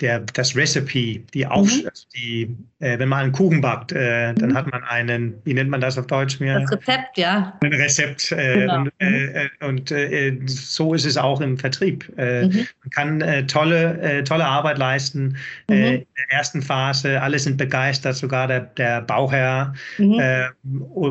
der, 0.00 0.20
das 0.20 0.56
Recipe, 0.56 1.20
die 1.34 1.46
Auf, 1.46 1.68
mhm. 1.68 1.88
die, 2.14 2.56
äh, 2.80 2.98
wenn 2.98 3.08
man 3.08 3.24
einen 3.24 3.32
Kuchen 3.32 3.60
backt, 3.60 3.92
äh, 3.92 4.32
dann 4.34 4.50
mhm. 4.50 4.54
hat 4.54 4.70
man 4.70 4.82
einen, 4.84 5.34
wie 5.44 5.54
nennt 5.54 5.70
man 5.70 5.80
das 5.80 5.98
auf 5.98 6.06
Deutsch? 6.06 6.40
Mir? 6.40 6.60
Das 6.60 6.72
Rezept, 6.72 7.18
ja. 7.18 7.58
Ein 7.62 7.72
Rezept. 7.72 8.32
Äh, 8.32 8.60
genau. 8.60 8.80
Und, 8.80 8.92
äh, 9.00 9.44
äh, 9.44 9.48
und 9.60 9.90
äh, 9.90 10.38
so 10.46 10.94
ist 10.94 11.04
es 11.04 11.16
auch 11.16 11.40
im 11.40 11.58
Vertrieb. 11.58 12.08
Mhm. 12.16 12.66
Man 12.82 12.90
kann 12.90 13.46
tolle, 13.46 14.24
tolle 14.24 14.44
Arbeit 14.44 14.78
leisten. 14.78 15.36
Mhm. 15.68 15.76
in 15.76 16.06
der 16.16 16.38
ersten 16.38 16.62
Phase, 16.62 17.20
alle 17.20 17.38
sind 17.38 17.56
begeistert, 17.56 18.16
sogar 18.16 18.46
der, 18.46 18.60
der 18.60 19.02
Bauherr. 19.02 19.74
Mhm. 19.98 20.20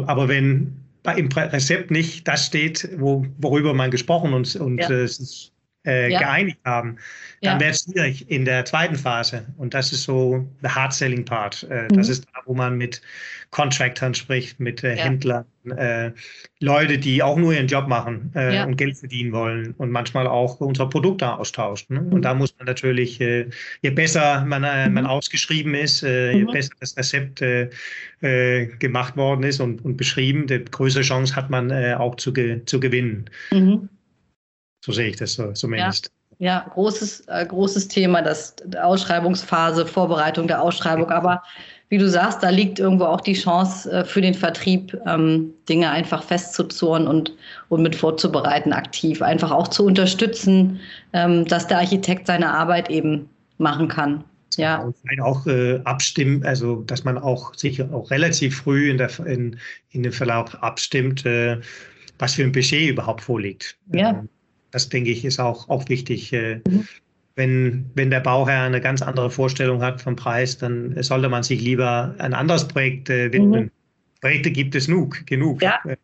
aber 0.08 0.28
wenn 0.28 0.76
im 1.18 1.28
Rezept 1.32 1.92
nicht 1.92 2.28
das 2.28 2.46
steht, 2.46 2.90
wo, 2.98 3.26
worüber 3.38 3.74
man 3.74 3.92
gesprochen 3.92 4.34
und, 4.34 4.56
und 4.56 4.80
ja. 4.80 5.06
Sich 5.90 6.14
ja. 6.14 6.20
geeinigt 6.20 6.60
haben, 6.66 6.98
dann 7.42 7.56
ja. 7.56 7.60
wäre 7.60 7.72
es 7.72 7.84
schwierig 7.84 8.30
in 8.30 8.46
der 8.46 8.66
zweiten 8.66 8.96
Phase. 8.96 9.46
Und 9.58 9.74
das 9.74 9.94
ist 9.94 10.04
so 10.04 10.46
der 10.62 10.76
Hard-Selling 10.76 11.26
Part. 11.26 11.68
Äh, 11.70 11.84
mhm. 11.84 11.96
Das 11.96 12.10
ist 12.10 12.26
da, 12.26 12.42
wo 12.46 12.54
man 12.54 12.78
mit 12.78 13.02
Contractors 13.52 14.18
spricht, 14.18 14.60
mit 14.60 14.84
äh, 14.84 14.96
ja. 14.96 15.04
Händlern, 15.04 15.46
äh, 15.76 16.12
Leute, 16.60 16.98
die 16.98 17.24
auch 17.24 17.38
nur 17.38 17.54
ihren 17.54 17.68
Job 17.68 17.88
machen 17.88 18.32
äh, 18.36 18.64
und 18.64 18.76
Geld 18.76 18.98
verdienen 18.98 19.32
wollen 19.32 19.74
und 19.78 19.92
manchmal 19.92 20.28
auch 20.28 20.60
unsere 20.60 20.90
Produkte 20.90 21.32
austauscht. 21.32 21.90
Ne? 21.90 22.02
Mhm. 22.02 22.14
Und 22.14 22.22
da 22.24 22.34
muss 22.34 22.54
man 22.58 22.68
natürlich, 22.68 23.20
äh, 23.22 23.48
je 23.82 23.90
besser 23.90 24.46
man, 24.46 24.64
äh, 24.64 24.90
man 24.90 25.06
mhm. 25.06 25.10
ausgeschrieben 25.10 25.74
ist, 25.74 26.02
je 26.02 26.46
mhm. 26.46 26.52
besser 26.52 26.74
das 26.80 26.96
Rezept 26.98 27.44
gemacht 28.20 29.16
worden 29.16 29.44
ist 29.44 29.62
und, 29.62 29.84
und 29.86 29.96
beschrieben, 29.96 30.46
die 30.46 30.64
größere 30.66 31.04
Chance 31.04 31.36
hat 31.38 31.50
man 31.50 31.72
auch 31.96 32.16
zu, 32.16 32.34
ge 32.34 32.66
zu 32.66 32.82
gewinnen. 32.82 33.30
So 34.82 34.92
sehe 34.92 35.10
ich 35.10 35.18
das 35.18 35.34
so, 35.34 35.52
zumindest. 35.52 36.12
Ja, 36.42 36.66
großes, 36.74 37.26
äh, 37.28 37.46
großes 37.46 37.90
Thema, 37.90 38.22
das 38.22 38.56
Ausschreibungsphase, 38.82 39.86
Vorbereitung 39.86 40.48
der 40.48 40.62
Ausschreibung. 40.62 41.10
Aber 41.10 41.44
wie 41.90 41.98
du 41.98 42.08
sagst, 42.08 42.42
da 42.42 42.50
liegt 42.50 42.80
irgendwo 42.80 43.06
auch 43.06 43.20
die 43.20 43.34
Chance 43.34 43.92
äh, 43.92 44.06
für 44.06 44.22
den 44.22 44.34
Vertrieb, 44.34 44.98
ähm, 45.06 45.54
Dinge 45.68 45.90
einfach 45.90 46.24
festzuzurren 46.24 47.08
und, 47.08 47.36
und 47.68 47.82
mit 47.82 47.96
vorzubereiten, 47.96 48.72
aktiv. 48.72 49.22
Einfach 49.22 49.52
auch 49.52 49.68
zu 49.68 49.86
unterstützen, 49.86 50.80
ähm, 51.12 51.46
dass 51.46 51.68
der 51.68 51.80
Architekt 51.80 52.28
seine 52.28 52.54
Arbeit 52.54 52.90
eben 52.90 53.28
machen 53.58 53.90
kann. 53.90 54.24
Ja. 54.58 54.92
auch 55.22 55.46
äh, 55.46 55.80
abstimmen, 55.86 56.44
also 56.44 56.82
dass 56.82 57.04
man 57.04 57.18
auch 57.18 57.54
sich 57.54 57.82
auch 57.82 58.12
relativ 58.12 58.58
früh 58.58 58.90
in, 58.90 58.98
der, 58.98 59.10
in, 59.26 59.58
in 59.92 60.04
dem 60.04 60.12
Verlauf 60.12 60.56
abstimmt, 60.62 61.26
äh, 61.26 61.62
was 62.18 62.34
für 62.34 62.44
ein 62.44 62.52
Budget 62.52 62.90
überhaupt 62.90 63.22
vorliegt. 63.22 63.78
Ja. 63.94 64.10
Ähm, 64.10 64.30
das 64.72 64.90
denke 64.90 65.12
ich 65.12 65.26
ist 65.26 65.40
auch, 65.40 65.70
auch 65.70 65.88
wichtig. 65.90 66.34
Äh, 66.34 66.62
mhm. 66.68 66.88
Wenn, 67.36 67.90
wenn 67.96 68.10
der 68.10 68.20
Bauherr 68.20 68.64
eine 68.64 68.82
ganz 68.82 69.02
andere 69.02 69.32
Vorstellung 69.32 69.82
hat 69.82 70.02
vom 70.02 70.16
Preis, 70.16 70.58
dann 70.58 71.02
sollte 71.02 71.30
man 71.30 71.44
sich 71.44 71.62
lieber 71.62 72.14
ein 72.18 72.34
anderes 72.34 72.68
Projekt 72.68 73.10
äh, 73.10 73.32
widmen. 73.32 73.66
Mhm. 73.66 73.72
Projekte 74.22 74.52
gibt 74.52 74.76
es 74.76 74.88
genug. 74.88 75.26
genug. 75.26 75.62
Ja, 75.62 75.80
äh, 75.86 75.96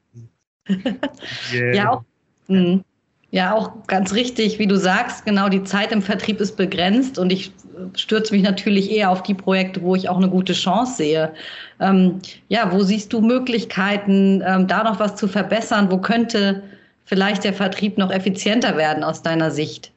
ja, 1.75 1.91
auch, 1.91 2.03
mhm. 2.47 2.83
ja, 3.31 3.53
auch 3.53 3.85
ganz 3.87 4.13
richtig, 4.13 4.59
wie 4.59 4.67
du 4.67 4.77
sagst, 4.77 5.25
genau 5.25 5.49
die 5.49 5.63
Zeit 5.63 5.91
im 5.91 6.01
Vertrieb 6.01 6.39
ist 6.39 6.55
begrenzt 6.55 7.19
und 7.19 7.31
ich 7.31 7.51
stürze 7.95 8.33
mich 8.33 8.43
natürlich 8.43 8.91
eher 8.91 9.09
auf 9.09 9.23
die 9.23 9.33
Projekte, 9.33 9.81
wo 9.81 9.95
ich 9.95 10.09
auch 10.09 10.17
eine 10.17 10.29
gute 10.29 10.53
Chance 10.53 10.95
sehe. 10.97 11.33
Ähm, 11.79 12.19
ja, 12.47 12.71
wo 12.71 12.81
siehst 12.81 13.11
du 13.13 13.21
Möglichkeiten, 13.21 14.41
ähm, 14.45 14.67
da 14.67 14.83
noch 14.83 14.99
was 14.99 15.15
zu 15.15 15.27
verbessern? 15.27 15.91
Wo 15.91 15.97
könnte 15.97 16.63
vielleicht 17.05 17.43
der 17.43 17.53
Vertrieb 17.53 17.97
noch 17.97 18.11
effizienter 18.11 18.77
werden 18.77 19.03
aus 19.03 19.21
deiner 19.21 19.51
Sicht? 19.51 19.91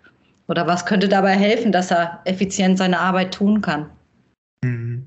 Oder 0.47 0.67
was 0.67 0.87
könnte 0.87 1.09
dabei 1.09 1.37
helfen, 1.37 1.73
dass 1.73 1.91
er 1.91 2.21
effizient 2.25 2.79
seine 2.79 2.99
Arbeit 2.99 3.35
tun 3.35 3.61
kann? 3.61 3.91
Mhm. 4.63 5.07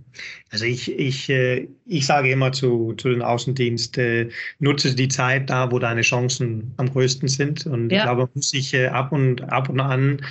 Also 0.51 0.65
ich, 0.65 0.91
ich, 0.99 1.29
äh, 1.29 1.67
ich 1.85 2.05
sage 2.05 2.31
immer 2.31 2.51
zu, 2.51 2.93
zu 2.93 3.09
den 3.09 3.21
Außendienst, 3.21 3.97
äh, 3.97 4.29
nutze 4.59 4.93
die 4.95 5.07
Zeit 5.07 5.49
da, 5.49 5.71
wo 5.71 5.79
deine 5.79 6.01
Chancen 6.01 6.73
am 6.77 6.91
größten 6.91 7.27
sind. 7.27 7.65
Und 7.65 7.89
ja. 7.89 7.97
ich 7.97 8.03
glaube, 8.03 8.21
man 8.23 8.29
muss 8.35 8.49
sich 8.49 8.73
äh, 8.73 8.87
ab 8.87 9.11
und 9.11 9.41
ab 9.51 9.69
und 9.69 9.79
an 9.79 10.21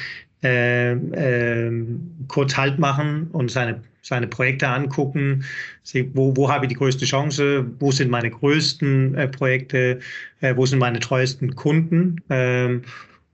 äh, 0.43 0.93
äh, 0.93 1.73
kurz 2.29 2.57
Halt 2.57 2.79
machen 2.79 3.29
und 3.33 3.51
seine, 3.51 3.83
seine 4.03 4.27
Projekte 4.27 4.69
angucken. 4.69 5.45
Wo, 6.15 6.37
wo 6.37 6.51
habe 6.51 6.65
ich 6.65 6.71
die 6.71 6.77
größte 6.77 7.05
Chance? 7.05 7.67
Wo 7.79 7.91
sind 7.91 8.11
meine 8.11 8.31
größten 8.31 9.15
äh, 9.15 9.29
Projekte? 9.29 10.01
Äh, 10.41 10.57
wo 10.57 10.67
sind 10.67 10.79
meine 10.79 11.01
treuesten 11.01 11.55
Kunden? 11.55 12.23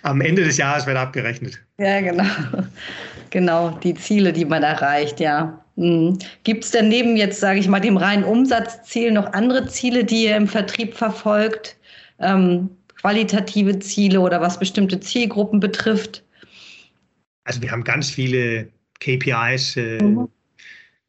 Am 0.04 0.22
Ende 0.22 0.44
des 0.44 0.58
Jahres 0.58 0.86
wird 0.86 0.98
abgerechnet. 0.98 1.60
Ja, 1.78 2.02
genau. 2.02 2.26
Genau, 3.32 3.70
die 3.82 3.94
Ziele, 3.94 4.34
die 4.34 4.46
man 4.46 4.62
erreicht, 4.62 5.20
ja. 5.20 5.64
Mhm. 5.78 6.20
Gibt 6.44 6.66
es 6.66 6.72
denn 6.72 6.90
neben 6.90 7.16
jetzt, 7.16 7.40
sage 7.40 7.60
ich 7.60 7.68
mal, 7.68 7.80
dem 7.80 7.98
reinen 7.98 8.24
Umsatzziel 8.26 9.12
noch 9.12 9.32
andere 9.34 9.66
Ziele, 9.68 10.04
die 10.04 10.26
ihr 10.26 10.36
im 10.36 10.48
Vertrieb 10.48 10.94
verfolgt? 10.94 11.78
Ähm, 12.20 12.70
qualitative 13.00 13.80
Ziele 13.80 14.20
oder 14.20 14.42
was 14.42 14.60
bestimmte 14.60 15.00
Zielgruppen 15.00 15.60
betrifft? 15.60 16.24
Also 17.46 17.62
wir 17.62 17.72
haben 17.72 17.84
ganz 17.84 18.10
viele 18.10 18.70
KPIs 19.00 19.78
äh, 19.78 20.04
mhm. 20.04 20.28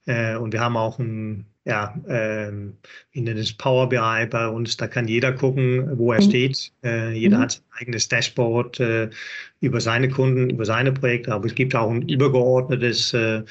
äh, 0.07 0.37
und 0.37 0.53
wir 0.53 0.61
haben 0.61 0.77
auch 0.77 0.99
ein 0.99 1.45
ja, 1.65 1.95
ähm, 2.09 2.77
in 3.13 3.27
das 3.27 3.53
Power 3.53 3.89
BI 3.89 4.27
bei 4.31 4.49
uns, 4.49 4.77
da 4.77 4.89
kann 4.89 5.07
jeder 5.07 5.33
gucken, 5.33 5.97
wo 5.97 6.13
er 6.13 6.21
mhm. 6.21 6.29
steht. 6.29 6.73
Äh, 6.83 7.13
jeder 7.13 7.39
mhm. 7.39 7.43
hat 7.43 7.53
sein 7.53 7.63
eigenes 7.79 8.09
Dashboard 8.09 8.81
äh, 8.81 9.11
über 9.61 9.81
seine 9.81 10.09
Kunden, 10.09 10.51
über 10.51 10.65
seine 10.65 10.93
Projekte, 10.93 11.33
aber 11.33 11.47
es 11.47 11.55
gibt 11.55 11.75
auch 11.75 11.91
ein 11.91 12.09
übergeordnetes 12.09 13.15
äh, 13.15 13.43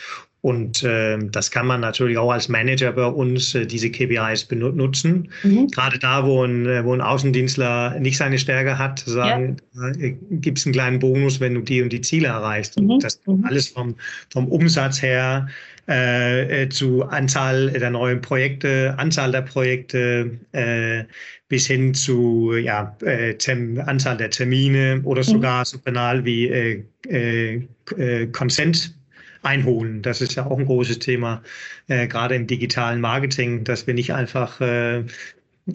und 0.41 0.81
äh, 0.83 1.19
das 1.19 1.51
kann 1.51 1.67
man 1.67 1.81
natürlich 1.81 2.17
auch 2.17 2.31
als 2.31 2.49
Manager 2.49 2.91
bei 2.91 3.05
uns 3.05 3.53
äh, 3.53 3.67
diese 3.67 3.91
KPIs 3.91 4.45
benutzen. 4.45 5.29
Mhm. 5.43 5.67
Gerade 5.67 5.99
da, 5.99 6.25
wo 6.25 6.43
ein, 6.43 6.65
äh, 6.65 6.83
wo 6.83 6.93
ein 6.93 7.01
Außendienstler 7.01 7.99
nicht 7.99 8.17
seine 8.17 8.39
Stärke 8.39 8.79
hat, 8.79 8.99
sagen, 8.99 9.57
ja. 9.75 9.89
äh, 9.89 10.17
gibt 10.31 10.57
es 10.57 10.65
einen 10.65 10.73
kleinen 10.73 10.97
Bonus, 10.97 11.39
wenn 11.39 11.53
du 11.53 11.61
die 11.61 11.83
und 11.83 11.93
die 11.93 12.01
Ziele 12.01 12.29
erreichst. 12.29 12.79
Mhm. 12.79 12.89
Und 12.89 13.03
das 13.03 13.21
mhm. 13.27 13.45
alles 13.45 13.67
vom, 13.67 13.95
vom 14.31 14.47
Umsatz 14.47 14.99
her 15.03 15.47
äh, 15.87 16.63
äh, 16.63 16.69
zu 16.69 17.03
Anzahl 17.03 17.71
der 17.71 17.89
neuen 17.89 18.21
Projekte, 18.21 18.93
Anzahl 18.97 19.31
der 19.31 19.41
Projekte 19.41 20.31
äh, 20.51 21.03
bis 21.47 21.67
hin 21.67 21.93
zu 21.93 22.53
ja, 22.55 22.95
äh, 23.01 23.35
Anzahl 23.85 24.17
der 24.17 24.29
Termine 24.29 25.01
oder 25.03 25.21
mhm. 25.21 25.25
sogar 25.25 25.65
so 25.65 25.79
banal 25.79 26.23
wie 26.23 26.47
äh, 26.47 26.83
äh, 27.07 28.27
Consent 28.27 28.95
einholen. 29.43 30.01
Das 30.01 30.21
ist 30.21 30.35
ja 30.35 30.45
auch 30.45 30.59
ein 30.59 30.65
großes 30.65 30.99
Thema, 30.99 31.41
gerade 31.87 32.35
im 32.35 32.45
digitalen 32.45 33.01
Marketing, 33.01 33.63
dass 33.63 33.87
wir 33.87 33.95
nicht 33.95 34.13
einfach 34.13 34.61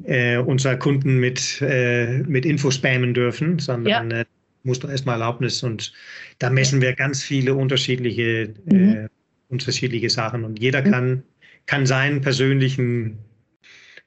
äh, 0.04 0.38
unsere 0.38 0.78
Kunden 0.78 1.18
mit, 1.18 1.60
äh, 1.62 2.18
mit 2.18 2.44
Info 2.44 2.70
spammen 2.70 3.14
dürfen, 3.14 3.58
sondern 3.58 4.10
ja. 4.10 4.20
äh, 4.20 4.24
musst 4.62 4.82
du 4.82 4.88
erstmal 4.88 5.20
Erlaubnis 5.20 5.62
und 5.62 5.92
da 6.38 6.50
messen 6.50 6.80
wir 6.80 6.92
ganz 6.92 7.22
viele 7.22 7.54
unterschiedliche, 7.54 8.52
mhm. 8.64 9.08
Unterschiedliche 9.48 10.10
Sachen 10.10 10.44
und 10.44 10.58
jeder 10.58 10.82
kann, 10.82 11.22
kann 11.66 11.86
seinen 11.86 12.20
persönlichen 12.20 13.18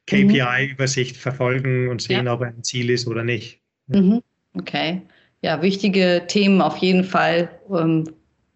KPI-Übersicht 0.07 1.15
mhm. 1.15 1.19
verfolgen 1.19 1.89
und 1.89 2.01
sehen, 2.01 2.25
ja. 2.25 2.33
ob 2.33 2.41
er 2.41 2.47
ein 2.47 2.63
Ziel 2.63 2.89
ist 2.89 3.07
oder 3.07 3.23
nicht. 3.23 3.61
Mhm. 3.87 4.21
Okay. 4.55 5.01
Ja, 5.41 5.61
wichtige 5.61 6.23
Themen 6.27 6.61
auf 6.61 6.77
jeden 6.77 7.03
Fall, 7.03 7.49
ähm, 7.71 8.05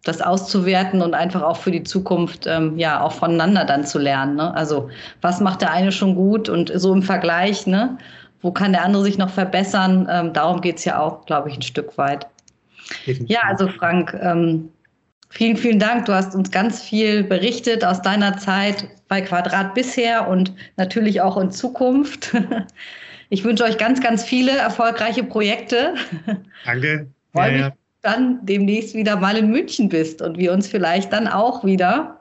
das 0.04 0.20
auszuwerten 0.20 1.00
und 1.00 1.14
einfach 1.14 1.42
auch 1.42 1.56
für 1.56 1.70
die 1.70 1.82
Zukunft 1.82 2.46
ähm, 2.46 2.78
ja 2.78 3.00
auch 3.00 3.12
voneinander 3.12 3.64
dann 3.64 3.86
zu 3.86 3.98
lernen. 3.98 4.36
Ne? 4.36 4.54
Also 4.54 4.90
was 5.22 5.40
macht 5.40 5.62
der 5.62 5.72
eine 5.72 5.92
schon 5.92 6.14
gut 6.14 6.50
und 6.50 6.70
so 6.74 6.92
im 6.92 7.02
Vergleich, 7.02 7.66
ne? 7.66 7.96
wo 8.42 8.52
kann 8.52 8.72
der 8.72 8.84
andere 8.84 9.02
sich 9.02 9.16
noch 9.16 9.30
verbessern? 9.30 10.06
Ähm, 10.10 10.34
darum 10.34 10.60
geht 10.60 10.76
es 10.76 10.84
ja 10.84 11.00
auch, 11.00 11.24
glaube 11.24 11.48
ich, 11.48 11.56
ein 11.56 11.62
Stück 11.62 11.96
weit. 11.96 12.26
Ja, 13.06 13.40
also 13.44 13.66
Frank, 13.68 14.14
ähm, 14.20 14.68
vielen, 15.34 15.56
vielen 15.56 15.78
Dank. 15.78 16.06
Du 16.06 16.14
hast 16.14 16.34
uns 16.34 16.50
ganz 16.50 16.82
viel 16.82 17.22
berichtet 17.24 17.84
aus 17.84 18.00
deiner 18.02 18.38
Zeit 18.38 18.88
bei 19.08 19.20
Quadrat 19.20 19.74
bisher 19.74 20.28
und 20.28 20.52
natürlich 20.76 21.20
auch 21.20 21.36
in 21.36 21.50
Zukunft. 21.50 22.34
Ich 23.30 23.42
wünsche 23.42 23.64
euch 23.64 23.78
ganz, 23.78 24.00
ganz 24.00 24.22
viele 24.22 24.52
erfolgreiche 24.52 25.24
Projekte. 25.24 25.94
Danke. 26.64 27.08
Freue 27.32 27.46
ja, 27.46 27.52
mich, 27.52 27.60
ja. 27.62 27.72
dann 28.02 28.38
demnächst 28.46 28.94
wieder 28.94 29.16
mal 29.16 29.36
in 29.36 29.50
München 29.50 29.88
bist 29.88 30.22
und 30.22 30.38
wir 30.38 30.52
uns 30.52 30.68
vielleicht 30.68 31.12
dann 31.12 31.26
auch 31.26 31.64
wieder 31.64 32.20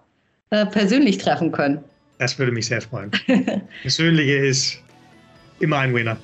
äh, 0.50 0.66
persönlich 0.66 1.20
treffen 1.20 1.52
können. 1.52 1.84
Das 2.18 2.40
würde 2.40 2.52
mich 2.52 2.66
sehr 2.66 2.82
freuen. 2.82 3.12
Persönliche 3.82 4.38
ist 4.38 4.82
immer 5.60 5.80
ein 5.80 5.94
Winner. 5.94 6.18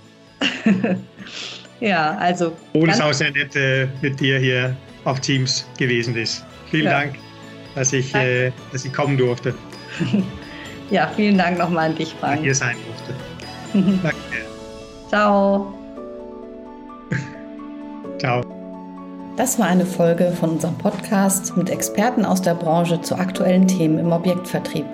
ja, 1.82 2.18
also. 2.18 2.56
Und 2.74 2.90
es 2.90 2.96
ist 2.96 3.02
auch 3.04 3.14
sehr 3.14 3.32
nett, 3.32 3.56
äh, 3.56 3.86
mit 4.02 4.20
dir 4.20 4.40
hier 4.40 4.76
auf 5.04 5.20
Teams 5.20 5.68
gewesen 5.78 6.16
ist. 6.16 6.44
Vielen 6.70 6.86
ja. 6.86 6.92
Dank, 6.92 7.16
dass 7.76 7.94
ich, 7.94 8.14
äh, 8.16 8.52
dass 8.72 8.86
ich 8.86 8.94
kommen 8.94 9.18
durfte. 9.18 9.54
ja, 10.90 11.10
vielen 11.16 11.38
Dank 11.38 11.58
nochmal 11.58 11.90
an 11.90 11.96
dich, 11.96 12.14
Frank. 12.20 12.42
Hier 12.42 12.56
sein 12.56 12.76
durfte. 12.86 14.00
Danke. 14.04 14.18
Ciao. 15.10 15.74
Ciao. 18.20 18.42
Das 19.38 19.58
war 19.58 19.68
eine 19.68 19.86
Folge 19.86 20.32
von 20.38 20.52
unserem 20.52 20.78
Podcast 20.78 21.56
mit 21.56 21.70
Experten 21.70 22.26
aus 22.26 22.42
der 22.42 22.56
Branche 22.56 23.02
zu 23.02 23.16
aktuellen 23.16 23.68
Themen 23.68 23.98
im 23.98 24.12
Objektvertrieb. 24.12 24.86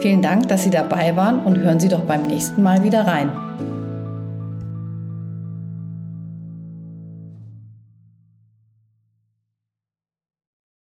Vielen 0.00 0.22
Dank, 0.22 0.48
dass 0.48 0.64
Sie 0.64 0.70
dabei 0.70 1.14
waren 1.16 1.38
und 1.40 1.58
hören 1.58 1.78
Sie 1.78 1.88
doch 1.88 2.02
beim 2.02 2.22
nächsten 2.22 2.62
Mal 2.62 2.82
wieder 2.82 3.06
rein. 3.06 3.30